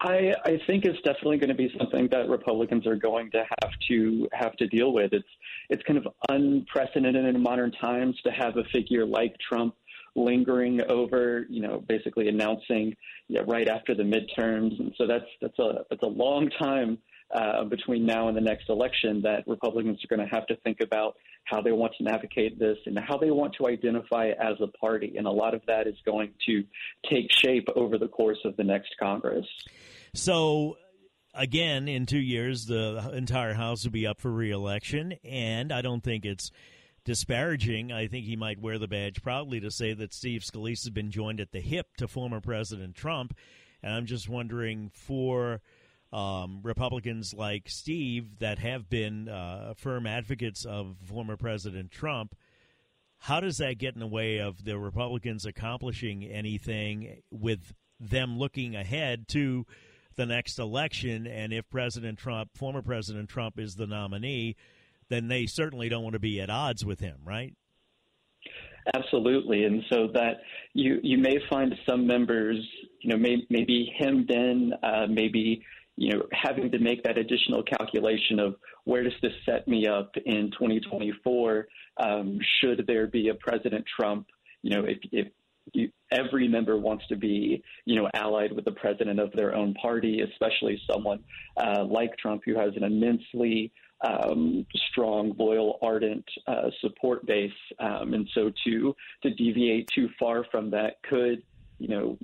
I, 0.00 0.34
I 0.44 0.58
think 0.66 0.84
it's 0.84 1.00
definitely 1.02 1.38
going 1.38 1.50
to 1.50 1.54
be 1.54 1.72
something 1.78 2.08
that 2.08 2.28
Republicans 2.28 2.86
are 2.86 2.96
going 2.96 3.30
to 3.30 3.44
have 3.62 3.70
to 3.88 4.28
have 4.32 4.56
to 4.56 4.66
deal 4.66 4.92
with. 4.92 5.12
It's 5.12 5.28
it's 5.68 5.82
kind 5.84 5.98
of 5.98 6.08
unprecedented 6.28 7.24
in 7.24 7.40
modern 7.40 7.70
times 7.72 8.16
to 8.24 8.32
have 8.32 8.56
a 8.56 8.64
figure 8.72 9.06
like 9.06 9.36
Trump 9.38 9.74
lingering 10.16 10.80
over, 10.90 11.46
you 11.48 11.62
know, 11.62 11.84
basically 11.86 12.28
announcing 12.28 12.96
yeah, 13.28 13.42
right 13.46 13.68
after 13.68 13.94
the 13.94 14.02
midterms, 14.02 14.78
and 14.80 14.92
so 14.98 15.06
that's 15.06 15.26
that's 15.40 15.58
a 15.60 15.84
that's 15.90 16.02
a 16.02 16.06
long 16.06 16.50
time 16.58 16.98
uh, 17.34 17.64
between 17.64 18.04
now 18.04 18.28
and 18.28 18.36
the 18.36 18.40
next 18.40 18.68
election 18.68 19.22
that 19.22 19.46
Republicans 19.46 19.98
are 20.04 20.16
going 20.16 20.26
to 20.26 20.34
have 20.34 20.46
to 20.46 20.56
think 20.56 20.80
about 20.80 21.16
how 21.44 21.60
they 21.60 21.72
want 21.72 21.92
to 21.98 22.04
navigate 22.04 22.58
this 22.58 22.76
and 22.86 22.98
how 22.98 23.16
they 23.16 23.30
want 23.30 23.54
to 23.58 23.66
identify 23.66 24.28
as 24.28 24.56
a 24.60 24.66
party. 24.78 25.14
And 25.16 25.26
a 25.26 25.30
lot 25.30 25.54
of 25.54 25.62
that 25.66 25.86
is 25.86 25.94
going 26.04 26.32
to 26.46 26.64
take 27.08 27.30
shape 27.30 27.68
over 27.76 27.98
the 27.98 28.08
course 28.08 28.38
of 28.44 28.56
the 28.56 28.64
next 28.64 28.94
Congress. 28.98 29.46
So, 30.14 30.76
again, 31.34 31.86
in 31.88 32.06
two 32.06 32.18
years, 32.18 32.66
the 32.66 33.12
entire 33.14 33.54
House 33.54 33.84
will 33.84 33.92
be 33.92 34.06
up 34.06 34.20
for 34.20 34.30
reelection, 34.30 35.14
and 35.24 35.72
I 35.72 35.82
don't 35.82 36.02
think 36.02 36.24
it's 36.24 36.50
disparaging. 37.04 37.92
I 37.92 38.08
think 38.08 38.26
he 38.26 38.36
might 38.36 38.60
wear 38.60 38.78
the 38.78 38.88
badge 38.88 39.22
proudly 39.22 39.60
to 39.60 39.70
say 39.70 39.94
that 39.94 40.12
Steve 40.12 40.42
Scalise 40.42 40.84
has 40.84 40.90
been 40.90 41.10
joined 41.10 41.40
at 41.40 41.52
the 41.52 41.60
hip 41.60 41.96
to 41.98 42.08
former 42.08 42.40
President 42.40 42.94
Trump. 42.94 43.36
And 43.82 43.94
I'm 43.94 44.06
just 44.06 44.28
wondering 44.28 44.90
for 44.92 45.60
um, 46.12 46.60
Republicans 46.62 47.32
like 47.34 47.68
Steve 47.68 48.38
that 48.40 48.58
have 48.58 48.88
been 48.88 49.28
uh, 49.28 49.74
firm 49.76 50.06
advocates 50.06 50.64
of 50.64 50.96
former 51.04 51.36
President 51.36 51.90
Trump. 51.90 52.34
How 53.18 53.40
does 53.40 53.58
that 53.58 53.78
get 53.78 53.94
in 53.94 54.00
the 54.00 54.06
way 54.06 54.38
of 54.38 54.64
the 54.64 54.78
Republicans 54.78 55.44
accomplishing 55.44 56.24
anything 56.24 57.22
with 57.30 57.74
them 58.00 58.38
looking 58.38 58.74
ahead 58.74 59.28
to 59.28 59.66
the 60.16 60.26
next 60.26 60.58
election? 60.58 61.26
And 61.26 61.52
if 61.52 61.68
President 61.68 62.18
Trump, 62.18 62.50
former 62.56 62.82
President 62.82 63.28
Trump, 63.28 63.58
is 63.58 63.76
the 63.76 63.86
nominee, 63.86 64.56
then 65.10 65.28
they 65.28 65.46
certainly 65.46 65.88
don't 65.88 66.02
want 66.02 66.14
to 66.14 66.20
be 66.20 66.40
at 66.40 66.50
odds 66.50 66.84
with 66.84 67.00
him, 67.00 67.18
right? 67.24 67.54
Absolutely, 68.94 69.64
and 69.64 69.82
so 69.92 70.08
that 70.14 70.40
you 70.72 70.98
you 71.02 71.18
may 71.18 71.36
find 71.50 71.74
some 71.86 72.06
members, 72.06 72.56
you 73.00 73.10
know, 73.10 73.18
may, 73.18 73.46
maybe 73.50 73.92
hemmed 73.98 74.30
in, 74.30 74.72
uh, 74.82 75.06
maybe 75.08 75.62
you 76.00 76.14
know, 76.14 76.22
having 76.32 76.70
to 76.70 76.78
make 76.78 77.02
that 77.02 77.18
additional 77.18 77.62
calculation 77.62 78.40
of 78.40 78.56
where 78.84 79.04
does 79.04 79.12
this 79.20 79.34
set 79.44 79.68
me 79.68 79.86
up 79.86 80.10
in 80.24 80.50
2024? 80.52 81.68
Um, 81.98 82.38
should 82.58 82.86
there 82.86 83.06
be 83.06 83.28
a 83.28 83.34
President 83.34 83.84
Trump? 84.00 84.26
You 84.62 84.70
know, 84.70 84.84
if, 84.86 84.96
if 85.12 85.28
you, 85.74 85.90
every 86.10 86.48
member 86.48 86.78
wants 86.78 87.06
to 87.08 87.16
be, 87.16 87.62
you 87.84 87.96
know, 87.96 88.08
allied 88.14 88.50
with 88.52 88.64
the 88.64 88.72
president 88.72 89.20
of 89.20 89.30
their 89.32 89.54
own 89.54 89.74
party, 89.74 90.22
especially 90.22 90.80
someone 90.90 91.22
uh, 91.58 91.84
like 91.84 92.16
Trump 92.16 92.40
who 92.46 92.58
has 92.58 92.74
an 92.76 92.84
immensely 92.84 93.70
um, 94.02 94.64
strong, 94.90 95.34
loyal, 95.38 95.78
ardent 95.82 96.24
uh, 96.46 96.70
support 96.80 97.26
base, 97.26 97.52
um, 97.78 98.14
and 98.14 98.26
so 98.34 98.50
to 98.64 98.96
to 99.22 99.34
deviate 99.34 99.86
too 99.94 100.08
far 100.18 100.44
from 100.50 100.70
that 100.70 101.02
could 101.02 101.42
you 101.80 101.88
know, 101.88 102.18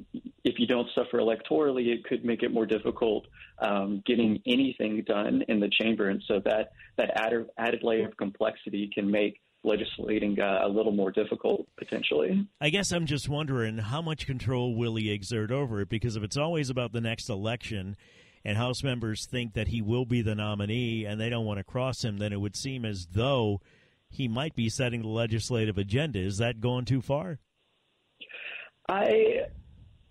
if 0.44 0.58
you 0.58 0.66
don't 0.66 0.88
suffer 0.94 1.18
electorally, 1.18 1.86
it 1.86 2.04
could 2.04 2.24
make 2.24 2.42
it 2.42 2.52
more 2.52 2.66
difficult 2.66 3.26
um, 3.58 4.02
getting 4.06 4.40
anything 4.46 5.02
done 5.06 5.42
in 5.48 5.60
the 5.60 5.70
chamber. 5.70 6.10
And 6.10 6.22
so 6.28 6.40
that 6.44 6.72
that 6.98 7.10
added, 7.16 7.46
added 7.58 7.82
layer 7.82 8.06
of 8.06 8.16
complexity 8.18 8.90
can 8.92 9.10
make 9.10 9.40
legislating 9.64 10.38
uh, 10.38 10.60
a 10.62 10.68
little 10.68 10.92
more 10.92 11.10
difficult 11.10 11.66
potentially. 11.78 12.46
I 12.60 12.68
guess 12.68 12.92
I'm 12.92 13.06
just 13.06 13.28
wondering 13.30 13.78
how 13.78 14.02
much 14.02 14.26
control 14.26 14.76
will 14.76 14.94
he 14.96 15.10
exert 15.10 15.50
over 15.50 15.80
it? 15.80 15.88
Because 15.88 16.16
if 16.16 16.22
it's 16.22 16.36
always 16.36 16.68
about 16.68 16.92
the 16.92 17.00
next 17.00 17.30
election, 17.30 17.96
and 18.44 18.58
House 18.58 18.84
members 18.84 19.26
think 19.26 19.54
that 19.54 19.68
he 19.68 19.80
will 19.80 20.04
be 20.04 20.20
the 20.22 20.34
nominee, 20.34 21.06
and 21.06 21.18
they 21.18 21.30
don't 21.30 21.46
want 21.46 21.58
to 21.58 21.64
cross 21.64 22.04
him, 22.04 22.18
then 22.18 22.32
it 22.32 22.40
would 22.40 22.54
seem 22.54 22.84
as 22.84 23.08
though 23.10 23.60
he 24.08 24.28
might 24.28 24.54
be 24.54 24.68
setting 24.68 25.00
the 25.00 25.08
legislative 25.08 25.78
agenda. 25.78 26.20
Is 26.20 26.36
that 26.38 26.60
going 26.60 26.84
too 26.84 27.00
far? 27.00 27.40
I, 28.88 29.46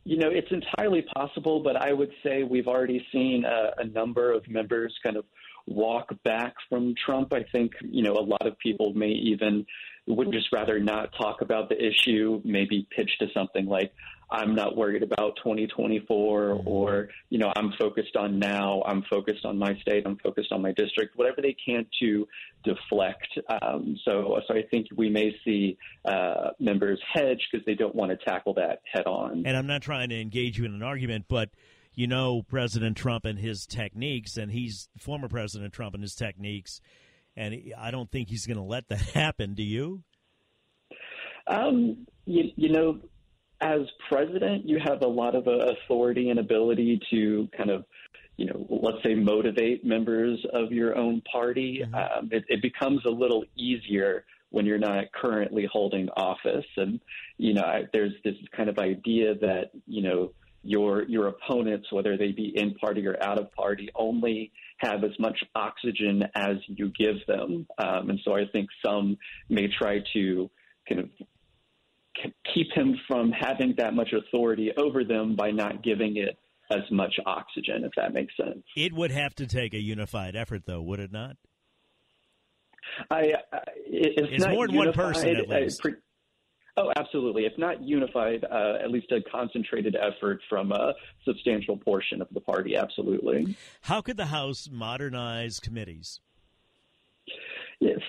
you 0.04 0.18
know, 0.18 0.30
it's 0.30 0.52
entirely 0.52 1.04
possible, 1.16 1.62
but 1.62 1.76
I 1.76 1.94
would 1.94 2.12
say 2.24 2.44
we've 2.44 2.68
already 2.68 3.06
seen 3.12 3.46
a, 3.46 3.72
a 3.78 3.86
number 3.86 4.32
of 4.32 4.48
members 4.48 4.94
kind 5.04 5.18
of 5.18 5.26
walk 5.68 6.12
back 6.24 6.54
from 6.70 6.94
Trump. 7.06 7.34
I 7.34 7.44
think, 7.52 7.74
you 7.82 8.04
know, 8.04 8.14
a 8.14 8.22
lot 8.22 8.46
of 8.46 8.58
people 8.60 8.94
may 8.94 9.10
even 9.10 9.66
would 10.08 10.32
just 10.32 10.52
rather 10.52 10.80
not 10.80 11.10
talk 11.18 11.42
about 11.42 11.70
the 11.70 11.84
issue, 11.84 12.42
maybe 12.44 12.88
pitch 12.96 13.18
to 13.20 13.28
something 13.34 13.66
like, 13.66 13.92
I'm 14.30 14.56
not 14.56 14.76
worried 14.76 15.04
about 15.04 15.36
2024 15.38 16.62
or, 16.66 17.10
you 17.30 17.38
know, 17.38 17.52
I'm 17.56 17.74
focused 17.80 18.16
on 18.16 18.40
now, 18.40 18.82
I'm 18.86 19.04
focused 19.10 19.46
on 19.46 19.58
my 19.58 19.78
state, 19.82 20.04
I'm 20.06 20.18
focused 20.18 20.52
on 20.52 20.62
my 20.62 20.72
district, 20.72 21.16
whatever 21.16 21.42
they 21.42 21.56
can 21.66 21.86
to 22.02 22.28
deflect. 22.64 23.28
Um, 23.62 23.98
so, 24.04 24.40
so 24.48 24.56
I 24.56 24.64
think 24.72 24.88
we 24.96 25.10
may 25.10 25.36
see 25.44 25.78
uh, 26.06 26.52
members 26.60 27.00
hedge 27.14 27.48
because 27.52 27.66
they 27.66 27.76
don't 27.76 27.96
want 27.96 28.12
to 28.12 28.18
tackle 28.26 28.54
that 28.56 28.82
head 28.92 29.06
on. 29.06 29.44
And 29.46 29.56
I'm 29.56 29.68
not 29.68 29.82
trying 29.82 30.10
to 30.10 30.20
engage 30.20 30.58
you 30.58 30.66
in 30.66 30.74
an 30.74 30.84
argument, 30.84 31.26
but 31.28 31.50
you 31.94 32.08
know 32.08 32.44
President 32.44 32.98
Trump 32.98 33.26
and 33.26 33.40
his 33.40 33.66
techniques, 33.66 34.38
and 34.38 34.52
he's 34.52 34.90
former 35.00 35.28
President 35.28 35.74
Trump 35.74 35.94
and 35.94 36.04
his 36.04 36.16
techniques, 36.16 36.82
and 37.36 37.56
I 37.78 37.92
don't 37.92 38.12
think 38.12 38.30
he's 38.30 38.46
going 38.46 38.58
to 38.58 38.64
let 38.64 38.90
that 38.90 39.02
happen. 39.14 39.54
Do 39.54 39.64
you? 39.64 40.04
Um, 41.48 42.06
you, 42.26 42.52
you 42.56 42.70
know, 42.72 43.00
as 43.74 43.82
president, 44.10 44.60
you 44.72 44.78
have 44.90 45.02
a 45.02 45.08
lot 45.22 45.34
of 45.40 45.48
uh, 45.48 45.74
authority 45.74 46.30
and 46.32 46.40
ability 46.40 46.92
to 47.12 47.50
kind 47.58 47.72
of, 47.76 47.86
you 48.38 48.46
know, 48.46 48.60
let's 48.70 49.02
say 49.06 49.16
motivate 49.16 49.80
members 49.96 50.38
of 50.54 50.72
your 50.72 50.92
own 51.04 51.22
party. 51.22 51.72
Mm-hmm. 51.82 51.96
Um, 51.96 52.30
it, 52.32 52.44
it 52.48 52.62
becomes 52.62 53.02
a 53.06 53.10
little 53.24 53.44
easier 53.68 54.12
when 54.52 54.66
you're 54.66 54.78
not 54.92 55.04
currently 55.22 55.66
holding 55.76 56.08
office. 56.10 56.70
And, 56.78 57.00
you 57.38 57.54
know, 57.56 57.64
I, 57.64 57.78
there's 57.92 58.14
this 58.24 58.36
kind 58.56 58.70
of 58.70 58.78
idea 58.78 59.36
that, 59.48 59.72
you 59.88 60.04
know, 60.08 60.20
your 60.68 61.04
your 61.16 61.28
opponents, 61.28 61.88
whether 61.92 62.18
they 62.18 62.32
be 62.32 62.52
in 62.56 62.74
party 62.84 63.06
or 63.06 63.16
out 63.22 63.40
of 63.40 63.52
party, 63.52 63.88
only 63.94 64.52
have 64.78 65.04
as 65.04 65.16
much 65.20 65.38
oxygen 65.54 66.24
as 66.36 66.58
you 66.68 66.92
give 67.04 67.18
them. 67.28 67.68
Um, 67.78 68.10
and 68.10 68.20
so 68.26 68.30
I 68.36 68.46
think 68.52 68.68
some 68.84 69.18
may 69.48 69.68
try 69.80 69.96
to 70.14 70.50
kind 70.88 71.02
of 71.02 71.10
keep 72.54 72.72
him 72.74 72.96
from 73.08 73.32
having 73.32 73.74
that 73.78 73.94
much 73.94 74.14
authority 74.14 74.72
over 74.78 75.04
them 75.04 75.36
by 75.36 75.52
not 75.52 75.84
giving 75.84 76.18
it 76.18 76.38
as 76.72 76.82
much 76.92 77.14
oxygen, 77.26 77.84
if 77.84 77.92
that 77.96 78.14
makes 78.14 78.36
sense. 78.38 78.64
It 78.76 78.94
would 78.94 79.12
have 79.12 79.36
to 79.36 79.48
take 79.48 79.74
a 79.74 79.82
unified 79.82 80.36
effort, 80.36 80.64
though, 80.66 80.82
would 80.82 81.00
it 81.00 81.12
not? 81.12 81.38
I, 83.10 83.34
I 83.52 83.60
it's, 83.86 84.30
it's 84.32 84.48
more 84.48 84.68
than 84.68 84.76
unified, 84.76 84.98
one 84.98 85.14
person, 85.14 85.36
at 85.36 85.50
least. 85.50 85.82
I, 85.86 85.90
oh, 86.78 86.92
absolutely. 86.96 87.46
If 87.46 87.54
not 87.58 87.82
unified, 87.84 88.46
uh, 88.50 88.78
at 88.84 88.92
least 88.92 89.12
a 89.12 89.22
concentrated 89.30 89.96
effort 89.96 90.40
from 90.50 90.72
a 90.72 90.94
substantial 91.24 91.78
portion 91.78 92.22
of 92.22 92.28
the 92.32 92.42
party. 92.42 92.76
Absolutely. 92.76 93.56
How 93.82 94.02
could 94.02 94.18
the 94.18 94.28
House 94.28 94.70
modernize 94.72 95.60
committees? 95.60 96.20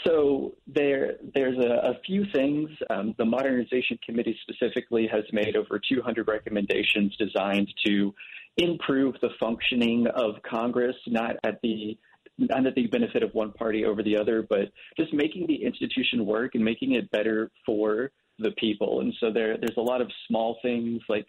So 0.04 0.54
there, 0.66 1.14
there's 1.34 1.58
a, 1.58 1.90
a 1.90 2.00
few 2.06 2.24
things. 2.32 2.70
Um, 2.90 3.14
the 3.18 3.24
Modernization 3.24 3.98
Committee 4.04 4.38
specifically 4.42 5.08
has 5.10 5.24
made 5.32 5.56
over 5.56 5.80
200 5.80 6.28
recommendations 6.28 7.16
designed 7.16 7.68
to 7.84 8.14
improve 8.56 9.16
the 9.20 9.30
functioning 9.40 10.06
of 10.14 10.36
Congress, 10.48 10.96
not 11.06 11.36
at 11.44 11.60
the 11.62 11.98
not 12.38 12.66
at 12.66 12.74
the 12.74 12.86
benefit 12.88 13.22
of 13.22 13.32
one 13.32 13.50
party 13.52 13.86
over 13.86 14.02
the 14.02 14.14
other, 14.14 14.42
but 14.42 14.70
just 14.98 15.12
making 15.14 15.46
the 15.46 15.64
institution 15.64 16.26
work 16.26 16.54
and 16.54 16.62
making 16.62 16.92
it 16.92 17.10
better 17.10 17.50
for 17.64 18.10
the 18.38 18.50
people. 18.52 19.00
And 19.00 19.14
so 19.20 19.32
there, 19.32 19.56
there's 19.58 19.76
a 19.76 19.82
lot 19.82 20.00
of 20.00 20.10
small 20.28 20.58
things 20.62 21.00
like, 21.08 21.26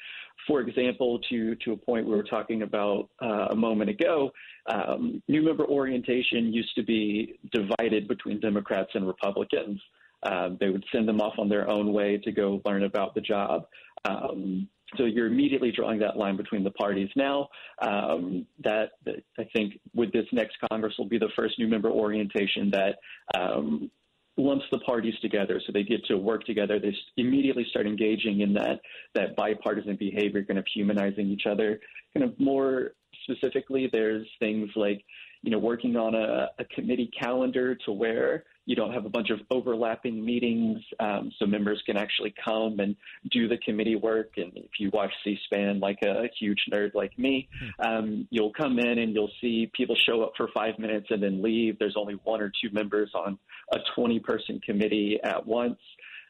for 0.48 0.62
example, 0.62 1.20
to 1.30 1.56
to 1.56 1.74
a 1.74 1.78
point 1.78 2.06
we 2.06 2.16
were 2.16 2.24
talking 2.24 2.62
about 2.62 3.10
uh, 3.22 3.48
a 3.52 3.56
moment 3.56 3.90
ago, 3.90 4.32
um, 4.68 5.22
new 5.28 5.42
member 5.42 5.66
orientation 5.66 6.54
used 6.54 6.74
to 6.76 6.84
be 6.84 7.40
divided 7.52 8.08
between 8.08 8.40
Democrats 8.40 8.92
and 8.94 9.08
Republicans. 9.08 9.80
Um, 10.24 10.58
they 10.60 10.70
would 10.70 10.84
send 10.92 11.08
them 11.08 11.22
off 11.22 11.34
on 11.38 11.48
their 11.48 11.70
own 11.70 11.94
way 11.94 12.18
to 12.18 12.32
go 12.32 12.62
learn 12.66 12.84
about 12.84 13.14
the 13.14 13.22
job. 13.22 13.68
Um, 14.06 14.68
so 14.96 15.04
you're 15.04 15.28
immediately 15.28 15.72
drawing 15.72 16.00
that 16.00 16.18
line 16.18 16.38
between 16.38 16.64
the 16.64 16.72
parties. 16.72 17.10
Now, 17.16 17.50
um, 17.82 18.46
that, 18.64 18.92
that, 19.06 19.24
I 19.38 19.44
think 19.54 19.80
with 19.94 20.14
this 20.14 20.26
next 20.32 20.56
Congress 20.72 20.94
will 20.98 21.10
be 21.10 21.18
the 21.18 21.30
first 21.36 21.60
new 21.60 21.68
member 21.68 21.90
orientation 21.90 22.72
that 22.72 22.96
um, 23.38 23.92
lumps 24.38 24.66
the 24.72 24.80
parties 24.80 25.16
together, 25.22 25.60
so 25.66 25.72
they 25.72 25.84
get 25.84 26.06
to 26.06 26.18
work 26.18 26.46
together. 26.46 26.80
They 26.80 26.96
immediately 27.18 27.66
start 27.70 27.88
engaging 27.88 28.42
in 28.42 28.54
that 28.54 28.80
that 29.16 29.36
bipartisan 29.36 29.96
behavior, 29.96 30.44
kind 30.44 30.60
of 30.60 30.66
humanizing 30.74 31.28
each 31.28 31.46
other. 31.46 31.80
Kind 32.14 32.30
of 32.30 32.40
more 32.40 32.94
specifically, 33.24 33.90
there's 33.92 34.28
things 34.40 34.70
like 34.76 35.04
you 35.42 35.52
know 35.52 35.60
working 35.60 35.96
on 35.96 36.16
a, 36.16 36.50
a 36.60 36.66
committee 36.66 37.12
calendar 37.20 37.76
to 37.86 37.92
where 37.92 38.46
you 38.68 38.76
don't 38.76 38.94
have 38.94 39.06
a 39.06 39.10
bunch 39.10 39.30
of 39.30 39.40
overlapping 39.50 40.24
meetings, 40.24 40.80
um, 41.00 41.32
so 41.40 41.46
members 41.46 41.82
can 41.86 41.96
actually 41.96 42.36
come 42.44 42.82
and 42.82 42.98
do 43.32 43.48
the 43.48 43.58
committee 43.60 43.96
work. 43.96 44.34
And 44.36 44.52
if 44.56 44.72
you 44.78 44.92
watch 44.92 45.12
C-SPAN 45.24 45.80
like 45.80 46.00
a, 46.04 46.28
huge 46.38 46.66
nerd 46.72 46.94
like 46.94 47.18
me, 47.18 47.48
hmm. 47.58 47.88
um, 47.88 48.28
you'll 48.30 48.52
come 48.52 48.78
in 48.78 49.00
and 49.00 49.14
you'll 49.14 49.32
see 49.40 49.72
people 49.74 49.96
show 49.96 50.22
up 50.22 50.34
for 50.36 50.50
five 50.54 50.78
minutes 50.78 51.08
and 51.10 51.24
then 51.24 51.42
leave. 51.42 51.80
There's 51.80 51.96
only 51.96 52.16
one 52.26 52.42
or 52.42 52.52
two 52.62 52.70
members 52.74 53.10
on 53.16 53.40
a 53.72 53.78
20-person 53.98 54.60
committee 54.66 55.18
at 55.24 55.48
once. 55.48 55.80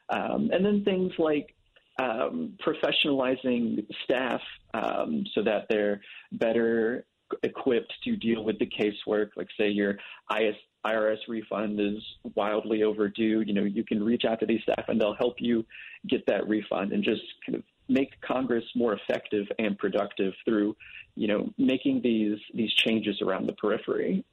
Um, 0.08 0.50
and 0.52 0.64
then 0.64 0.84
things 0.84 1.12
like 1.18 1.56
um, 2.00 2.56
professionalizing 2.64 3.84
staff 4.04 4.40
um, 4.74 5.24
so 5.34 5.42
that 5.42 5.66
they're 5.68 6.00
better 6.30 7.04
equipped 7.42 7.92
to 8.04 8.16
deal 8.16 8.44
with 8.44 8.58
the 8.58 8.66
casework. 8.66 9.30
Like, 9.36 9.48
say, 9.58 9.68
your 9.68 9.98
IS, 10.36 10.54
IRS 10.86 11.18
refund 11.28 11.80
is 11.80 12.02
wildly 12.34 12.82
overdue. 12.82 13.42
You 13.46 13.52
know, 13.52 13.64
you 13.64 13.84
can 13.84 14.02
reach 14.02 14.24
out 14.24 14.40
to 14.40 14.46
these 14.46 14.62
staff 14.62 14.84
and 14.88 15.00
they'll 15.00 15.14
help 15.14 15.36
you 15.38 15.64
get 16.08 16.24
that 16.26 16.48
refund 16.48 16.92
and 16.92 17.02
just 17.02 17.22
kind 17.44 17.56
of 17.56 17.64
make 17.88 18.20
Congress 18.20 18.64
more 18.74 18.94
effective 18.94 19.46
and 19.58 19.76
productive 19.78 20.34
through, 20.44 20.76
you 21.14 21.26
know, 21.26 21.52
making 21.58 22.00
these 22.02 22.38
these 22.54 22.72
changes 22.74 23.20
around 23.22 23.46
the 23.46 23.54
periphery. 23.54 24.24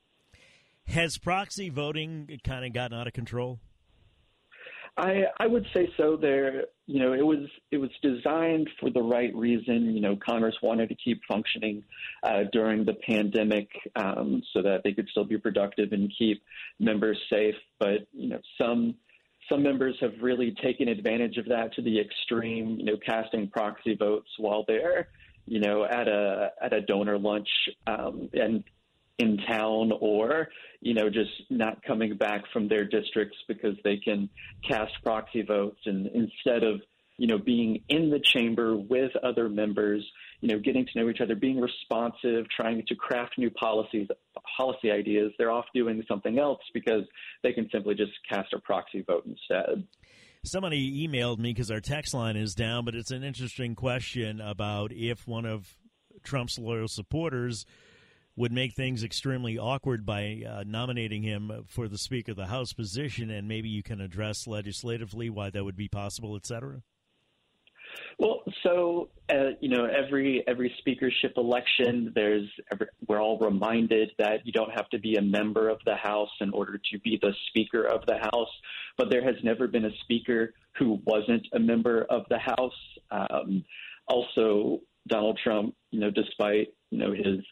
Has 0.87 1.17
proxy 1.17 1.69
voting 1.69 2.39
kind 2.43 2.63
of 2.63 2.73
gotten 2.73 2.97
out 2.97 3.07
of 3.07 3.13
control? 3.13 3.59
I 4.97 5.23
I 5.39 5.47
would 5.47 5.65
say 5.73 5.89
so. 5.97 6.15
There, 6.15 6.65
you 6.87 6.99
know, 6.99 7.13
it 7.13 7.25
was 7.25 7.47
it 7.71 7.77
was 7.77 7.89
designed 8.01 8.69
for 8.79 8.91
the 8.91 9.01
right 9.01 9.33
reason. 9.35 9.93
You 9.93 10.01
know, 10.01 10.15
Congress 10.15 10.55
wanted 10.61 10.89
to 10.89 10.95
keep 10.95 11.21
functioning 11.27 11.83
uh, 12.23 12.43
during 12.51 12.85
the 12.85 12.93
pandemic 12.93 13.69
um, 13.95 14.43
so 14.53 14.61
that 14.61 14.81
they 14.83 14.93
could 14.93 15.07
still 15.09 15.23
be 15.23 15.37
productive 15.37 15.93
and 15.93 16.11
keep 16.15 16.43
members 16.79 17.17
safe. 17.29 17.55
But 17.79 18.07
you 18.13 18.29
know, 18.29 18.39
some 18.59 18.95
some 19.49 19.63
members 19.63 19.95
have 20.01 20.13
really 20.21 20.55
taken 20.63 20.87
advantage 20.87 21.37
of 21.37 21.47
that 21.47 21.73
to 21.73 21.81
the 21.81 21.99
extreme. 21.99 22.77
You 22.79 22.85
know, 22.85 22.97
casting 23.03 23.47
proxy 23.49 23.95
votes 23.95 24.29
while 24.37 24.63
they're 24.67 25.07
you 25.47 25.59
know 25.59 25.85
at 25.85 26.07
a 26.07 26.51
at 26.61 26.73
a 26.73 26.81
donor 26.81 27.17
lunch 27.17 27.49
um, 27.87 28.29
and 28.33 28.63
in 29.19 29.37
town 29.47 29.91
or 30.01 30.49
you 30.81 30.93
know 30.93 31.09
just 31.09 31.31
not 31.49 31.81
coming 31.83 32.15
back 32.17 32.43
from 32.51 32.67
their 32.67 32.85
districts 32.85 33.37
because 33.47 33.75
they 33.83 33.97
can 33.97 34.29
cast 34.67 34.91
proxy 35.03 35.41
votes 35.41 35.79
and 35.85 36.07
instead 36.07 36.63
of 36.63 36.81
you 37.17 37.27
know 37.27 37.37
being 37.37 37.81
in 37.89 38.09
the 38.09 38.19
chamber 38.33 38.75
with 38.75 39.11
other 39.23 39.47
members 39.47 40.05
you 40.41 40.49
know 40.49 40.59
getting 40.59 40.85
to 40.85 40.99
know 40.99 41.09
each 41.09 41.21
other 41.21 41.35
being 41.35 41.61
responsive 41.61 42.45
trying 42.55 42.83
to 42.87 42.95
craft 42.95 43.37
new 43.37 43.49
policies 43.51 44.07
policy 44.57 44.91
ideas 44.91 45.31
they're 45.37 45.51
off 45.51 45.65
doing 45.73 46.03
something 46.07 46.37
else 46.37 46.59
because 46.73 47.03
they 47.41 47.53
can 47.53 47.69
simply 47.71 47.95
just 47.95 48.11
cast 48.29 48.51
a 48.53 48.59
proxy 48.59 49.03
vote 49.05 49.25
instead. 49.25 49.87
Somebody 50.43 51.07
emailed 51.07 51.39
me 51.39 51.53
because 51.53 51.71
our 51.71 51.79
text 51.79 52.13
line 52.13 52.35
is 52.35 52.53
down 52.53 52.83
but 52.83 52.95
it's 52.95 53.11
an 53.11 53.23
interesting 53.23 53.75
question 53.75 54.41
about 54.41 54.91
if 54.91 55.25
one 55.25 55.45
of 55.45 55.77
trump's 56.23 56.59
loyal 56.59 56.87
supporters 56.89 57.65
would 58.35 58.51
make 58.51 58.73
things 58.73 59.03
extremely 59.03 59.57
awkward 59.57 60.05
by 60.05 60.43
uh, 60.47 60.63
nominating 60.65 61.23
him 61.23 61.65
for 61.67 61.87
the 61.87 61.97
Speaker 61.97 62.31
of 62.31 62.37
the 62.37 62.47
House 62.47 62.73
position, 62.73 63.29
and 63.29 63.47
maybe 63.47 63.69
you 63.69 63.83
can 63.83 64.01
address 64.01 64.45
legislatively 64.45 65.29
why 65.29 65.49
that 65.49 65.63
would 65.63 65.77
be 65.77 65.87
possible, 65.87 66.35
et 66.35 66.45
cetera? 66.45 66.81
Well, 68.17 68.43
so 68.63 69.09
uh, 69.29 69.51
you 69.59 69.69
know, 69.69 69.85
every 69.85 70.43
every 70.47 70.73
speakership 70.79 71.33
election, 71.37 72.11
there's 72.15 72.47
every, 72.71 72.87
we're 73.07 73.21
all 73.21 73.37
reminded 73.39 74.11
that 74.17 74.45
you 74.45 74.51
don't 74.51 74.71
have 74.71 74.89
to 74.89 74.99
be 74.99 75.15
a 75.15 75.21
member 75.21 75.69
of 75.69 75.79
the 75.85 75.95
House 75.95 76.29
in 76.41 76.51
order 76.51 76.77
to 76.77 76.99
be 76.99 77.17
the 77.21 77.33
Speaker 77.49 77.83
of 77.83 78.05
the 78.05 78.17
House. 78.17 78.49
But 78.97 79.09
there 79.09 79.23
has 79.23 79.35
never 79.43 79.67
been 79.67 79.85
a 79.85 79.95
Speaker 80.03 80.53
who 80.77 80.99
wasn't 81.05 81.47
a 81.53 81.59
member 81.59 82.05
of 82.09 82.23
the 82.29 82.39
House. 82.39 82.73
Um, 83.11 83.63
also, 84.07 84.81
Donald 85.07 85.39
Trump, 85.43 85.75
you 85.91 85.99
know, 85.99 86.11
despite 86.11 86.73
you 86.91 86.99
know 86.99 87.11
his 87.11 87.43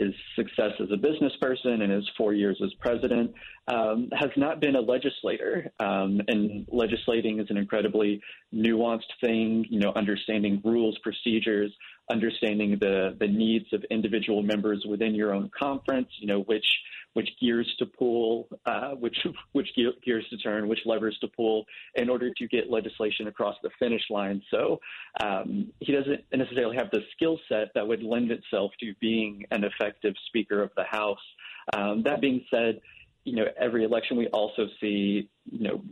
his 0.00 0.14
success 0.34 0.72
as 0.80 0.88
a 0.92 0.96
business 0.96 1.32
person 1.40 1.82
and 1.82 1.92
his 1.92 2.08
four 2.16 2.32
years 2.32 2.60
as 2.64 2.72
president, 2.80 3.32
um, 3.68 4.08
has 4.12 4.30
not 4.36 4.60
been 4.60 4.76
a 4.76 4.80
legislator. 4.80 5.70
Um, 5.78 6.20
and 6.28 6.66
legislating 6.70 7.40
is 7.40 7.46
an 7.50 7.56
incredibly 7.56 8.20
nuanced 8.54 9.12
thing, 9.20 9.66
you 9.68 9.80
know, 9.80 9.92
understanding 9.94 10.60
rules, 10.64 10.98
procedures, 11.02 11.70
understanding 12.10 12.78
the, 12.80 13.16
the 13.20 13.28
needs 13.28 13.66
of 13.72 13.84
individual 13.90 14.42
members 14.42 14.84
within 14.88 15.14
your 15.14 15.34
own 15.34 15.50
conference, 15.56 16.08
you 16.18 16.26
know, 16.26 16.40
which 16.40 16.66
which 17.14 17.28
gears 17.40 17.68
to 17.78 17.86
pull, 17.86 18.48
uh, 18.66 18.90
which 18.90 19.16
which 19.52 19.68
gears 20.04 20.24
to 20.30 20.36
turn, 20.38 20.68
which 20.68 20.80
levers 20.84 21.16
to 21.20 21.28
pull 21.28 21.64
in 21.94 22.08
order 22.08 22.30
to 22.36 22.48
get 22.48 22.70
legislation 22.70 23.28
across 23.28 23.56
the 23.62 23.70
finish 23.78 24.02
line. 24.10 24.42
So 24.50 24.80
um, 25.22 25.72
he 25.80 25.92
doesn't 25.92 26.20
necessarily 26.32 26.76
have 26.76 26.90
the 26.92 27.00
skill 27.16 27.38
set 27.48 27.68
that 27.74 27.86
would 27.86 28.02
lend 28.02 28.30
itself 28.30 28.72
to 28.80 28.94
being 29.00 29.44
an 29.50 29.64
effective 29.64 30.14
Speaker 30.26 30.62
of 30.62 30.70
the 30.76 30.84
House. 30.84 31.18
Um, 31.76 32.02
that 32.04 32.20
being 32.20 32.44
said, 32.50 32.80
you 33.24 33.36
know 33.36 33.46
every 33.60 33.84
election 33.84 34.16
we 34.16 34.28
also 34.28 34.66
see 34.80 35.28
you 35.50 35.64
know 35.64 35.82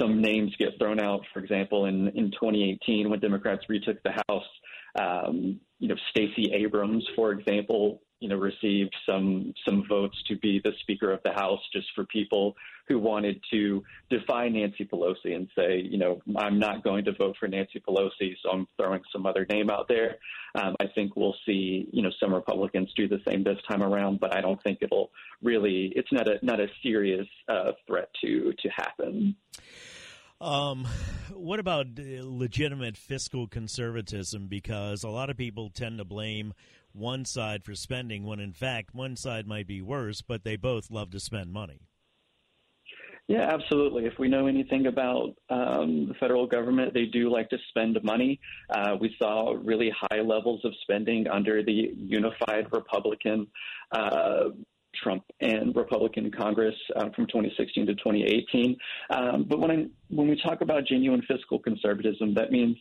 some 0.00 0.20
names 0.20 0.52
get 0.58 0.78
thrown 0.78 1.00
out. 1.00 1.22
For 1.32 1.40
example, 1.40 1.86
in 1.86 2.08
in 2.08 2.30
2018 2.32 3.08
when 3.10 3.20
Democrats 3.20 3.64
retook 3.68 4.02
the 4.02 4.12
House. 4.28 4.44
Um, 4.98 5.60
you 5.78 5.88
know, 5.88 5.96
Stacey 6.10 6.52
Abrams, 6.54 7.06
for 7.14 7.32
example, 7.32 8.00
you 8.20 8.28
know, 8.28 8.36
received 8.36 8.94
some 9.08 9.52
some 9.66 9.84
votes 9.88 10.16
to 10.28 10.36
be 10.36 10.60
the 10.62 10.72
Speaker 10.80 11.12
of 11.12 11.20
the 11.24 11.32
House, 11.32 11.60
just 11.72 11.86
for 11.94 12.04
people 12.04 12.56
who 12.88 12.98
wanted 12.98 13.40
to 13.50 13.82
defy 14.10 14.48
Nancy 14.48 14.84
Pelosi 14.84 15.34
and 15.34 15.48
say, 15.56 15.80
you 15.80 15.98
know, 15.98 16.22
I'm 16.36 16.58
not 16.58 16.84
going 16.84 17.04
to 17.06 17.12
vote 17.12 17.36
for 17.38 17.48
Nancy 17.48 17.82
Pelosi, 17.86 18.34
so 18.42 18.50
I'm 18.50 18.66
throwing 18.76 19.02
some 19.12 19.26
other 19.26 19.44
name 19.50 19.70
out 19.70 19.88
there. 19.88 20.16
Um, 20.54 20.76
I 20.80 20.86
think 20.94 21.16
we'll 21.16 21.34
see, 21.44 21.88
you 21.92 22.02
know, 22.02 22.10
some 22.20 22.32
Republicans 22.32 22.92
do 22.96 23.08
the 23.08 23.20
same 23.28 23.42
this 23.42 23.58
time 23.68 23.82
around, 23.82 24.20
but 24.20 24.34
I 24.36 24.40
don't 24.40 24.62
think 24.62 24.78
it'll 24.80 25.10
really. 25.42 25.92
It's 25.96 26.12
not 26.12 26.28
a 26.28 26.38
not 26.42 26.60
a 26.60 26.68
serious 26.82 27.26
uh, 27.48 27.72
threat 27.86 28.08
to 28.22 28.52
to 28.58 28.68
happen. 28.70 29.36
Um, 30.40 30.86
what 31.32 31.60
about 31.60 31.86
legitimate 31.96 32.96
fiscal 32.96 33.46
conservatism? 33.46 34.48
Because 34.48 35.02
a 35.02 35.08
lot 35.08 35.30
of 35.30 35.36
people 35.36 35.70
tend 35.70 35.98
to 35.98 36.04
blame 36.04 36.52
one 36.96 37.24
side 37.24 37.64
for 37.64 37.74
spending 37.74 38.24
when 38.24 38.40
in 38.40 38.52
fact 38.52 38.94
one 38.94 39.16
side 39.16 39.46
might 39.46 39.66
be 39.66 39.82
worse, 39.82 40.22
but 40.22 40.44
they 40.44 40.56
both 40.56 40.90
love 40.90 41.10
to 41.10 41.20
spend 41.20 41.52
money. 41.52 41.80
Yeah, 43.28 43.52
absolutely. 43.52 44.04
If 44.04 44.12
we 44.20 44.28
know 44.28 44.46
anything 44.46 44.86
about 44.86 45.34
um, 45.50 46.06
the 46.08 46.14
federal 46.20 46.46
government, 46.46 46.94
they 46.94 47.06
do 47.06 47.28
like 47.28 47.48
to 47.50 47.58
spend 47.70 47.98
money. 48.04 48.38
Uh, 48.70 48.96
we 49.00 49.16
saw 49.18 49.56
really 49.60 49.92
high 50.10 50.20
levels 50.20 50.60
of 50.64 50.72
spending 50.82 51.26
under 51.26 51.62
the 51.62 51.90
unified 51.96 52.68
Republican. 52.70 53.48
Uh, 53.90 54.50
Trump 55.02 55.24
and 55.40 55.74
Republican 55.76 56.30
Congress 56.30 56.74
uh, 56.96 57.10
from 57.14 57.26
2016 57.26 57.86
to 57.86 57.94
2018. 57.96 58.76
Um, 59.10 59.44
but 59.48 59.58
when 59.58 59.70
I, 59.70 59.86
when 60.08 60.28
we 60.28 60.40
talk 60.40 60.62
about 60.62 60.86
genuine 60.86 61.22
fiscal 61.28 61.58
conservatism, 61.58 62.32
that 62.34 62.50
means 62.50 62.76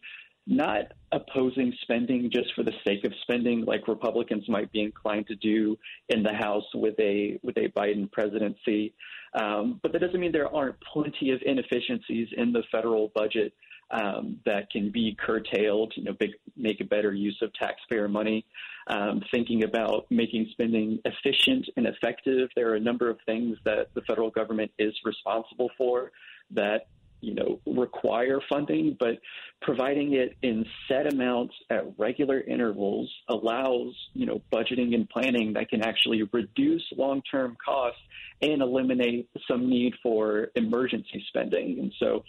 not 0.48 0.92
opposing 1.12 1.74
spending 1.82 2.30
just 2.32 2.54
for 2.56 2.64
the 2.64 2.74
sake 2.86 3.04
of 3.04 3.12
spending, 3.24 3.66
like 3.66 3.88
Republicans 3.88 4.48
might 4.48 4.72
be 4.72 4.82
inclined 4.82 5.28
to 5.28 5.36
do 5.36 5.78
in 6.10 6.22
the 6.24 6.34
House 6.34 6.66
with 6.74 6.96
a 7.00 7.40
with 7.42 7.58
a 7.58 7.70
Biden 7.70 8.12
presidency. 8.12 8.94
Um, 9.34 9.80
but 9.82 9.92
that 9.92 10.00
doesn't 10.00 10.20
mean 10.20 10.32
there 10.32 10.54
aren't 10.54 10.76
plenty 10.82 11.32
of 11.32 11.42
inefficiencies 11.46 12.30
in 12.38 12.54
the 12.54 12.64
federal 12.72 13.12
budget 13.16 13.54
um, 13.92 14.40
that 14.46 14.70
can 14.70 14.92
be 14.92 15.16
curtailed. 15.20 15.94
You 15.96 16.04
know, 16.04 16.14
big, 16.14 16.32
make 16.56 16.80
a 16.80 16.86
better 16.86 17.14
use 17.14 17.38
of 17.42 17.52
taxpayer 17.54 18.08
money. 18.08 18.46
Um, 18.88 19.24
thinking 19.32 19.64
about 19.64 20.06
making 20.12 20.48
spending 20.52 21.00
efficient 21.06 21.68
and 21.76 21.88
effective. 21.88 22.50
There 22.56 22.70
are 22.70 22.76
a 22.76 22.80
number 22.80 23.10
of 23.10 23.18
things 23.26 23.58
that 23.66 23.88
the 23.96 24.02
federal 24.02 24.30
government 24.30 24.72
is 24.78 24.94
responsible 25.04 25.72
for 25.76 26.12
that 26.52 26.88
you 27.22 27.34
know, 27.34 27.60
require 27.66 28.40
funding, 28.50 28.96
but 29.00 29.20
providing 29.62 30.14
it 30.14 30.36
in 30.42 30.66
set 30.88 31.12
amounts 31.12 31.54
at 31.70 31.98
regular 31.98 32.42
intervals 32.42 33.12
allows, 33.30 33.94
you 34.14 34.26
know, 34.26 34.42
budgeting 34.52 34.94
and 34.94 35.10
planning 35.10 35.54
that 35.54 35.70
can 35.70 35.82
actually 35.82 36.24
reduce 36.32 36.84
long-term 36.96 37.58
costs 37.64 38.00
and 38.42 38.62
eliminate 38.62 39.30
some 39.48 39.70
need 39.70 39.94
for 40.04 40.50
emergency 40.56 41.24
spending. 41.30 41.80
And 41.80 41.94
so 42.00 42.24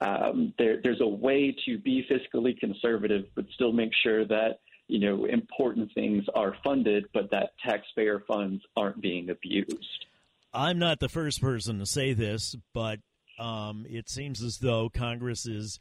um, 0.00 0.52
there, 0.58 0.80
there's 0.82 1.00
a 1.00 1.08
way 1.08 1.56
to 1.66 1.78
be 1.78 2.06
fiscally 2.10 2.58
conservative, 2.58 3.24
but 3.34 3.46
still 3.54 3.72
make 3.72 3.92
sure 4.02 4.24
that 4.26 4.60
you 4.88 5.00
know 5.00 5.24
important 5.24 5.90
things 5.94 6.24
are 6.34 6.54
funded, 6.62 7.06
but 7.12 7.30
that 7.30 7.50
taxpayer 7.66 8.22
funds 8.28 8.62
aren't 8.76 9.00
being 9.00 9.30
abused. 9.30 10.06
I'm 10.52 10.78
not 10.78 11.00
the 11.00 11.08
first 11.08 11.40
person 11.40 11.78
to 11.80 11.86
say 11.86 12.12
this, 12.12 12.54
but 12.72 13.00
um, 13.38 13.86
it 13.88 14.08
seems 14.08 14.42
as 14.42 14.58
though 14.58 14.88
Congress 14.88 15.46
is 15.46 15.78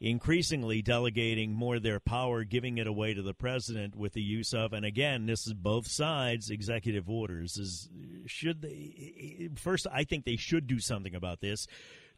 increasingly 0.00 0.80
delegating 0.80 1.52
more 1.52 1.76
of 1.76 1.82
their 1.82 2.00
power, 2.00 2.42
giving 2.42 2.78
it 2.78 2.86
away 2.86 3.12
to 3.12 3.22
the 3.22 3.34
president 3.34 3.94
with 3.94 4.14
the 4.14 4.22
use 4.22 4.54
of, 4.54 4.72
and 4.72 4.84
again, 4.84 5.26
this 5.26 5.46
is 5.46 5.52
both 5.52 5.86
sides, 5.86 6.50
executive 6.50 7.08
orders. 7.08 7.58
Is 7.58 7.88
should 8.26 8.62
they 8.62 9.50
first? 9.56 9.86
I 9.92 10.04
think 10.04 10.24
they 10.24 10.36
should 10.36 10.66
do 10.66 10.80
something 10.80 11.14
about 11.14 11.40
this. 11.40 11.66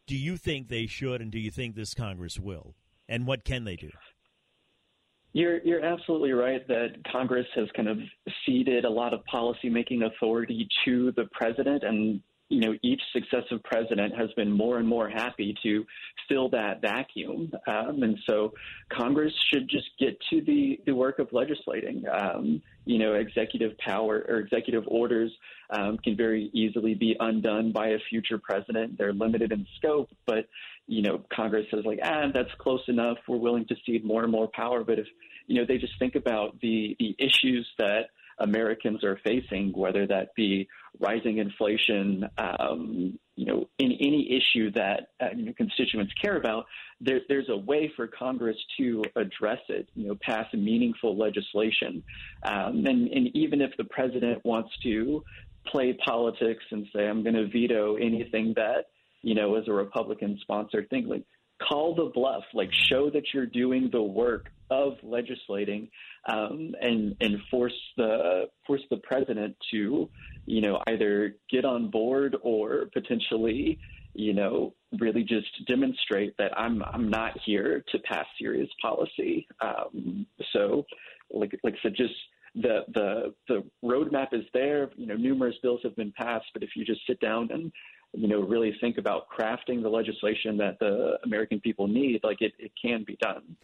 Do 0.06 0.16
you 0.16 0.36
think 0.36 0.68
they 0.68 0.86
should, 0.86 1.20
and 1.20 1.30
do 1.30 1.38
you 1.38 1.50
think 1.50 1.74
this 1.74 1.94
Congress 1.94 2.38
will? 2.38 2.74
And 3.08 3.26
what 3.26 3.44
can 3.44 3.64
they 3.64 3.76
do? 3.76 3.90
You're 5.32 5.60
you're 5.62 5.84
absolutely 5.84 6.32
right 6.32 6.66
that 6.68 7.02
Congress 7.10 7.46
has 7.56 7.68
kind 7.74 7.88
of 7.88 7.98
ceded 8.44 8.84
a 8.84 8.90
lot 8.90 9.14
of 9.14 9.20
policymaking 9.32 10.04
authority 10.04 10.68
to 10.84 11.12
the 11.12 11.24
president, 11.32 11.82
and 11.82 12.20
you 12.52 12.60
know, 12.60 12.74
each 12.82 13.00
successive 13.14 13.62
president 13.64 14.14
has 14.14 14.30
been 14.36 14.52
more 14.52 14.76
and 14.76 14.86
more 14.86 15.08
happy 15.08 15.56
to 15.62 15.86
fill 16.28 16.50
that 16.50 16.82
vacuum. 16.82 17.50
Um, 17.66 18.02
and 18.02 18.18
so 18.28 18.52
Congress 18.90 19.32
should 19.50 19.70
just 19.70 19.88
get 19.98 20.18
to 20.28 20.42
the, 20.42 20.78
the 20.84 20.92
work 20.92 21.18
of 21.18 21.28
legislating. 21.32 22.04
Um, 22.12 22.60
you 22.84 22.98
know, 22.98 23.14
executive 23.14 23.78
power 23.78 24.26
or 24.28 24.40
executive 24.40 24.84
orders 24.86 25.32
um, 25.70 25.96
can 26.04 26.14
very 26.14 26.50
easily 26.52 26.92
be 26.94 27.16
undone 27.18 27.72
by 27.72 27.88
a 27.88 27.98
future 28.10 28.36
president. 28.36 28.98
They're 28.98 29.14
limited 29.14 29.50
in 29.50 29.66
scope, 29.78 30.10
but, 30.26 30.46
you 30.86 31.00
know, 31.00 31.24
Congress 31.32 31.64
says, 31.70 31.86
like, 31.86 32.00
ah, 32.04 32.26
that's 32.34 32.50
close 32.58 32.82
enough. 32.86 33.16
We're 33.26 33.38
willing 33.38 33.64
to 33.68 33.76
cede 33.86 34.04
more 34.04 34.24
and 34.24 34.32
more 34.32 34.48
power. 34.52 34.84
But 34.84 34.98
if, 34.98 35.06
you 35.46 35.58
know, 35.58 35.64
they 35.66 35.78
just 35.78 35.98
think 35.98 36.16
about 36.16 36.60
the, 36.60 36.96
the 36.98 37.16
issues 37.18 37.66
that 37.78 38.10
Americans 38.38 39.04
are 39.04 39.18
facing, 39.24 39.72
whether 39.72 40.06
that 40.06 40.34
be 40.34 40.68
rising 41.00 41.38
inflation, 41.38 42.28
um, 42.38 43.18
you 43.36 43.46
know, 43.46 43.68
in 43.78 43.92
any 43.92 44.28
issue 44.36 44.70
that 44.72 45.08
uh, 45.20 45.28
constituents 45.56 46.12
care 46.20 46.36
about, 46.36 46.66
there, 47.00 47.20
there's 47.28 47.48
a 47.48 47.56
way 47.56 47.90
for 47.96 48.06
Congress 48.06 48.56
to 48.78 49.02
address 49.16 49.60
it, 49.68 49.88
you 49.94 50.08
know, 50.08 50.16
pass 50.20 50.46
meaningful 50.52 51.16
legislation. 51.16 52.02
Um, 52.42 52.84
and, 52.86 53.08
and 53.08 53.34
even 53.34 53.60
if 53.60 53.70
the 53.78 53.84
president 53.84 54.44
wants 54.44 54.70
to 54.82 55.24
play 55.66 55.96
politics 56.04 56.64
and 56.70 56.86
say, 56.94 57.06
I'm 57.08 57.22
going 57.22 57.34
to 57.34 57.46
veto 57.46 57.96
anything 57.96 58.52
that, 58.56 58.86
you 59.22 59.34
know, 59.34 59.54
as 59.54 59.68
a 59.68 59.72
Republican 59.72 60.38
sponsored 60.42 60.90
thing, 60.90 61.08
like 61.08 61.24
call 61.66 61.94
the 61.94 62.10
bluff, 62.12 62.42
like 62.54 62.70
show 62.90 63.10
that 63.10 63.22
you're 63.32 63.46
doing 63.46 63.88
the 63.92 64.02
work 64.02 64.50
of 64.72 64.94
legislating 65.02 65.88
um, 66.28 66.74
and 66.80 67.14
and 67.20 67.38
force 67.50 67.78
the 67.96 68.48
force 68.66 68.82
the 68.90 68.96
president 68.98 69.56
to 69.70 70.08
you 70.46 70.60
know 70.60 70.82
either 70.88 71.36
get 71.50 71.64
on 71.64 71.90
board 71.90 72.36
or 72.42 72.86
potentially 72.92 73.78
you 74.14 74.32
know 74.32 74.74
really 74.98 75.22
just 75.22 75.48
demonstrate 75.66 76.36
that 76.38 76.56
I'm 76.58 76.82
I'm 76.92 77.08
not 77.08 77.32
here 77.44 77.84
to 77.92 77.98
pass 78.00 78.26
serious 78.38 78.68
policy. 78.80 79.46
Um, 79.60 80.26
so 80.52 80.84
like 81.30 81.58
like 81.62 81.74
I 81.74 81.78
said, 81.82 81.94
just 81.96 82.14
the 82.54 82.80
the 82.94 83.34
the 83.48 83.64
roadmap 83.84 84.28
is 84.32 84.44
there. 84.52 84.90
You 84.96 85.06
know, 85.06 85.16
numerous 85.16 85.56
bills 85.62 85.80
have 85.84 85.96
been 85.96 86.12
passed, 86.12 86.46
but 86.52 86.62
if 86.62 86.70
you 86.76 86.84
just 86.84 87.00
sit 87.06 87.20
down 87.20 87.50
and 87.52 87.72
you 88.12 88.28
know 88.28 88.40
really 88.40 88.74
think 88.80 88.98
about 88.98 89.26
crafting 89.28 89.82
the 89.82 89.88
legislation 89.88 90.56
that 90.58 90.78
the 90.78 91.18
American 91.24 91.60
people 91.60 91.86
need, 91.86 92.20
like 92.22 92.42
it, 92.42 92.52
it 92.58 92.72
can 92.80 93.04
be 93.06 93.16
done 93.20 93.56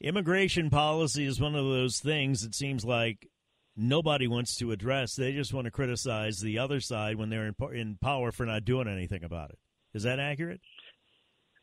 immigration 0.00 0.70
policy 0.70 1.24
is 1.24 1.40
one 1.40 1.54
of 1.54 1.64
those 1.64 1.98
things 1.98 2.44
it 2.44 2.54
seems 2.54 2.84
like 2.84 3.28
nobody 3.76 4.26
wants 4.26 4.56
to 4.56 4.72
address. 4.72 5.14
They 5.14 5.32
just 5.32 5.52
want 5.54 5.66
to 5.66 5.70
criticize 5.70 6.40
the 6.40 6.58
other 6.58 6.80
side 6.80 7.16
when 7.16 7.30
they're 7.30 7.46
in, 7.46 7.54
in 7.74 7.98
power 8.00 8.32
for 8.32 8.46
not 8.46 8.64
doing 8.64 8.88
anything 8.88 9.24
about 9.24 9.50
it. 9.50 9.58
Is 9.94 10.02
that 10.02 10.18
accurate? 10.18 10.60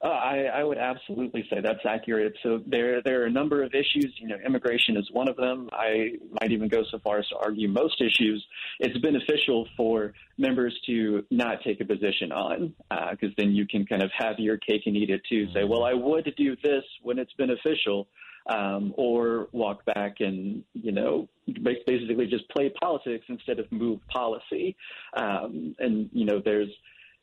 Uh, 0.04 0.08
I, 0.08 0.38
I 0.56 0.64
would 0.64 0.80
absolutely 0.80 1.46
say 1.48 1.62
that's 1.62 1.86
accurate. 1.88 2.34
So 2.42 2.62
there, 2.66 3.04
there 3.04 3.22
are 3.22 3.26
a 3.26 3.32
number 3.32 3.62
of 3.62 3.74
issues. 3.76 4.12
You 4.18 4.30
know, 4.30 4.38
immigration 4.44 4.98
is 4.98 5.08
one 5.12 5.30
of 5.30 5.36
them. 5.36 5.70
I 5.72 6.14
might 6.42 6.52
even 6.52 6.70
go 6.70 6.84
so 6.90 6.98
far 7.04 7.20
as 7.20 7.28
to 7.28 7.36
argue 7.38 7.68
most 7.68 8.02
issues. 8.02 8.44
It's 8.80 8.98
beneficial 8.98 9.68
for 9.78 10.14
members 10.40 10.76
to 10.88 11.24
not 11.30 11.58
take 11.64 11.82
a 11.82 11.86
position 11.86 12.32
on, 12.32 12.74
because 12.90 13.30
uh, 13.30 13.36
then 13.38 13.52
you 13.52 13.68
can 13.68 13.86
kind 13.86 14.02
of 14.02 14.10
have 14.18 14.40
your 14.40 14.58
cake 14.58 14.84
and 14.88 14.98
eat 14.98 15.12
it 15.12 15.22
too. 15.30 15.48
Say, 15.54 15.66
well, 15.66 15.84
I 15.84 15.94
would 15.94 16.34
do 16.36 16.56
this 16.64 16.84
when 17.04 17.20
it's 17.20 17.34
beneficial, 17.34 18.08
um, 18.48 18.94
or 18.98 19.50
walk 19.52 19.86
back 19.86 20.16
and 20.20 20.64
you 20.74 20.92
know 20.92 21.30
basically 21.64 22.26
just 22.28 22.50
play 22.50 22.72
politics 22.82 23.26
instead 23.30 23.60
of 23.60 23.72
move 23.72 24.00
policy. 24.08 24.76
Um, 25.16 25.76
and 25.80 26.10
you 26.12 26.26
know, 26.26 26.42
there's 26.44 26.70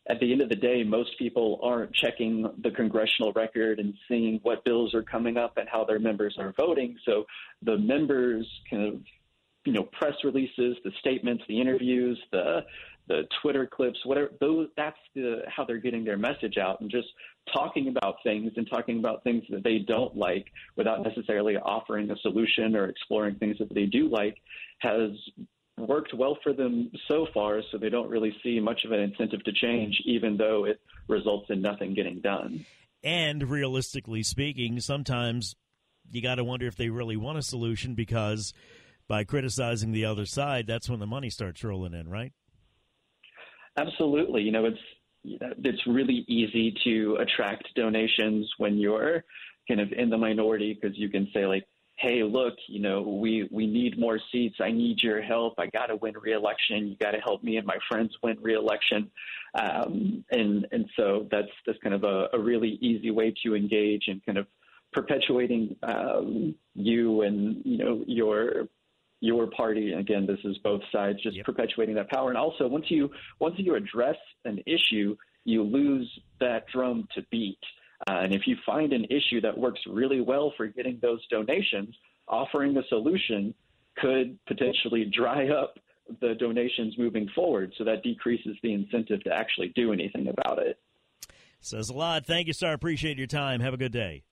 at 0.08 0.20
the 0.20 0.32
end 0.32 0.40
of 0.40 0.48
the 0.48 0.56
day, 0.56 0.82
most 0.82 1.10
people 1.18 1.60
aren't 1.62 1.92
checking 1.94 2.50
the 2.62 2.70
congressional 2.70 3.32
record 3.32 3.78
and 3.78 3.94
seeing 4.08 4.40
what 4.42 4.64
bills 4.64 4.94
are 4.94 5.02
coming 5.02 5.36
up 5.36 5.58
and 5.58 5.68
how 5.68 5.84
their 5.84 5.98
members 5.98 6.36
are 6.38 6.54
voting. 6.56 6.96
So 7.04 7.24
the 7.62 7.76
members 7.76 8.46
kind 8.70 8.94
of 8.94 9.00
you 9.64 9.72
know 9.72 9.84
press 9.84 10.14
releases, 10.24 10.76
the 10.84 10.92
statements, 11.00 11.44
the 11.48 11.60
interviews, 11.60 12.18
the 12.32 12.60
the 13.08 13.22
Twitter 13.42 13.66
clips, 13.66 13.98
whatever. 14.04 14.30
Those 14.40 14.68
that's 14.76 14.96
the 15.14 15.42
how 15.46 15.64
they're 15.64 15.78
getting 15.78 16.04
their 16.04 16.18
message 16.18 16.56
out, 16.58 16.80
and 16.80 16.90
just 16.90 17.08
talking 17.52 17.88
about 17.88 18.16
things 18.22 18.52
and 18.56 18.68
talking 18.68 18.98
about 18.98 19.24
things 19.24 19.44
that 19.50 19.64
they 19.64 19.78
don't 19.78 20.16
like 20.16 20.46
without 20.76 21.02
necessarily 21.02 21.56
offering 21.56 22.10
a 22.10 22.16
solution 22.18 22.76
or 22.76 22.88
exploring 22.88 23.34
things 23.36 23.56
that 23.58 23.72
they 23.74 23.86
do 23.86 24.08
like 24.08 24.36
has 24.78 25.10
worked 25.78 26.14
well 26.14 26.38
for 26.42 26.52
them 26.52 26.90
so 27.06 27.26
far. 27.32 27.62
So 27.70 27.78
they 27.78 27.88
don't 27.88 28.08
really 28.08 28.34
see 28.42 28.60
much 28.60 28.84
of 28.84 28.92
an 28.92 29.00
incentive 29.00 29.44
to 29.44 29.52
change, 29.52 30.00
even 30.04 30.36
though 30.36 30.64
it 30.64 30.80
results 31.08 31.46
in 31.50 31.62
nothing 31.62 31.94
getting 31.94 32.20
done. 32.20 32.64
And 33.02 33.48
realistically 33.48 34.22
speaking, 34.22 34.80
sometimes 34.80 35.54
you 36.10 36.22
got 36.22 36.36
to 36.36 36.44
wonder 36.44 36.66
if 36.66 36.76
they 36.76 36.90
really 36.90 37.16
want 37.16 37.38
a 37.38 37.42
solution 37.42 37.94
because 37.94 38.52
by 39.08 39.24
criticizing 39.24 39.92
the 39.92 40.04
other 40.04 40.26
side, 40.26 40.66
that's 40.66 40.88
when 40.88 41.00
the 41.00 41.06
money 41.06 41.30
starts 41.30 41.62
rolling 41.64 41.94
in, 41.94 42.08
right? 42.08 42.32
Absolutely. 43.76 44.42
You 44.42 44.52
know, 44.52 44.64
it's 44.66 44.78
it's 45.24 45.86
really 45.86 46.24
easy 46.28 46.74
to 46.84 47.16
attract 47.20 47.68
donations 47.74 48.50
when 48.58 48.78
you're 48.78 49.24
kind 49.66 49.80
of 49.80 49.92
in 49.92 50.10
the 50.10 50.16
minority 50.16 50.78
because 50.80 50.96
you 50.96 51.08
can 51.08 51.28
say 51.34 51.46
like, 51.46 51.64
"Hey, 51.98 52.22
look, 52.22 52.54
you 52.66 52.80
know, 52.80 53.02
we 53.02 53.48
we 53.50 53.66
need 53.66 53.98
more 53.98 54.18
seats. 54.30 54.56
I 54.60 54.70
need 54.70 55.02
your 55.02 55.20
help. 55.20 55.54
I 55.58 55.66
got 55.66 55.86
to 55.86 55.96
win 55.96 56.14
re-election. 56.20 56.88
You 56.88 56.96
got 56.96 57.12
to 57.12 57.18
help 57.18 57.42
me 57.42 57.56
and 57.56 57.66
my 57.66 57.78
friends 57.88 58.16
win 58.22 58.38
re-election." 58.40 59.10
Um, 59.54 60.24
and 60.30 60.66
and 60.72 60.88
so 60.96 61.26
that's 61.30 61.48
that's 61.66 61.78
kind 61.82 61.94
of 61.94 62.04
a, 62.04 62.28
a 62.32 62.38
really 62.38 62.78
easy 62.80 63.10
way 63.10 63.34
to 63.44 63.54
engage 63.54 64.08
and 64.08 64.24
kind 64.24 64.38
of 64.38 64.46
perpetuating 64.92 65.76
um, 65.82 66.54
you 66.74 67.22
and 67.22 67.62
you 67.64 67.78
know 67.78 68.04
your 68.06 68.68
your 69.20 69.48
party. 69.48 69.92
Again, 69.92 70.26
this 70.26 70.38
is 70.44 70.58
both 70.58 70.82
sides 70.92 71.20
just 71.22 71.36
yep. 71.36 71.44
perpetuating 71.44 71.94
that 71.96 72.08
power. 72.08 72.28
And 72.28 72.38
also, 72.38 72.68
once 72.68 72.86
you 72.88 73.10
once 73.40 73.54
you 73.58 73.74
address 73.74 74.16
an 74.44 74.62
issue, 74.66 75.16
you 75.44 75.62
lose 75.62 76.08
that 76.40 76.66
drum 76.68 77.08
to 77.14 77.22
beat. 77.30 77.58
Uh, 78.06 78.20
and 78.22 78.34
if 78.34 78.42
you 78.46 78.56
find 78.64 78.92
an 78.92 79.04
issue 79.04 79.40
that 79.40 79.56
works 79.56 79.80
really 79.88 80.20
well 80.20 80.52
for 80.56 80.66
getting 80.66 80.98
those 81.02 81.26
donations, 81.28 81.94
offering 82.28 82.76
a 82.76 82.82
solution 82.88 83.54
could 83.96 84.38
potentially 84.46 85.04
dry 85.04 85.48
up 85.48 85.78
the 86.20 86.34
donations 86.38 86.96
moving 86.96 87.28
forward. 87.34 87.72
So 87.76 87.84
that 87.84 88.02
decreases 88.02 88.56
the 88.62 88.72
incentive 88.72 89.22
to 89.24 89.32
actually 89.32 89.72
do 89.74 89.92
anything 89.92 90.28
about 90.28 90.58
it. 90.58 90.78
Says 91.60 91.88
a 91.90 91.94
lot. 91.94 92.24
Thank 92.24 92.46
you, 92.46 92.52
sir. 92.52 92.72
Appreciate 92.72 93.18
your 93.18 93.26
time. 93.26 93.60
Have 93.60 93.74
a 93.74 93.78
good 93.78 93.92
day. 93.92 94.22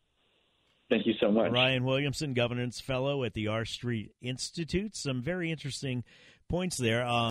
Thank 0.89 1.07
you 1.07 1.15
so 1.21 1.33
much. 1.33 1.51
Ryan 1.51 1.85
Williamson, 1.85 2.33
Governance 2.33 2.81
Fellow 2.81 3.25
at 3.25 3.35
the 3.35 3.49
R 3.49 3.65
Street 3.65 4.13
Institute. 4.23 4.95
Some 4.95 5.21
very 5.21 5.51
interesting 5.51 6.05
points 6.49 6.77
there. 6.77 7.05
Uh, 7.05 7.31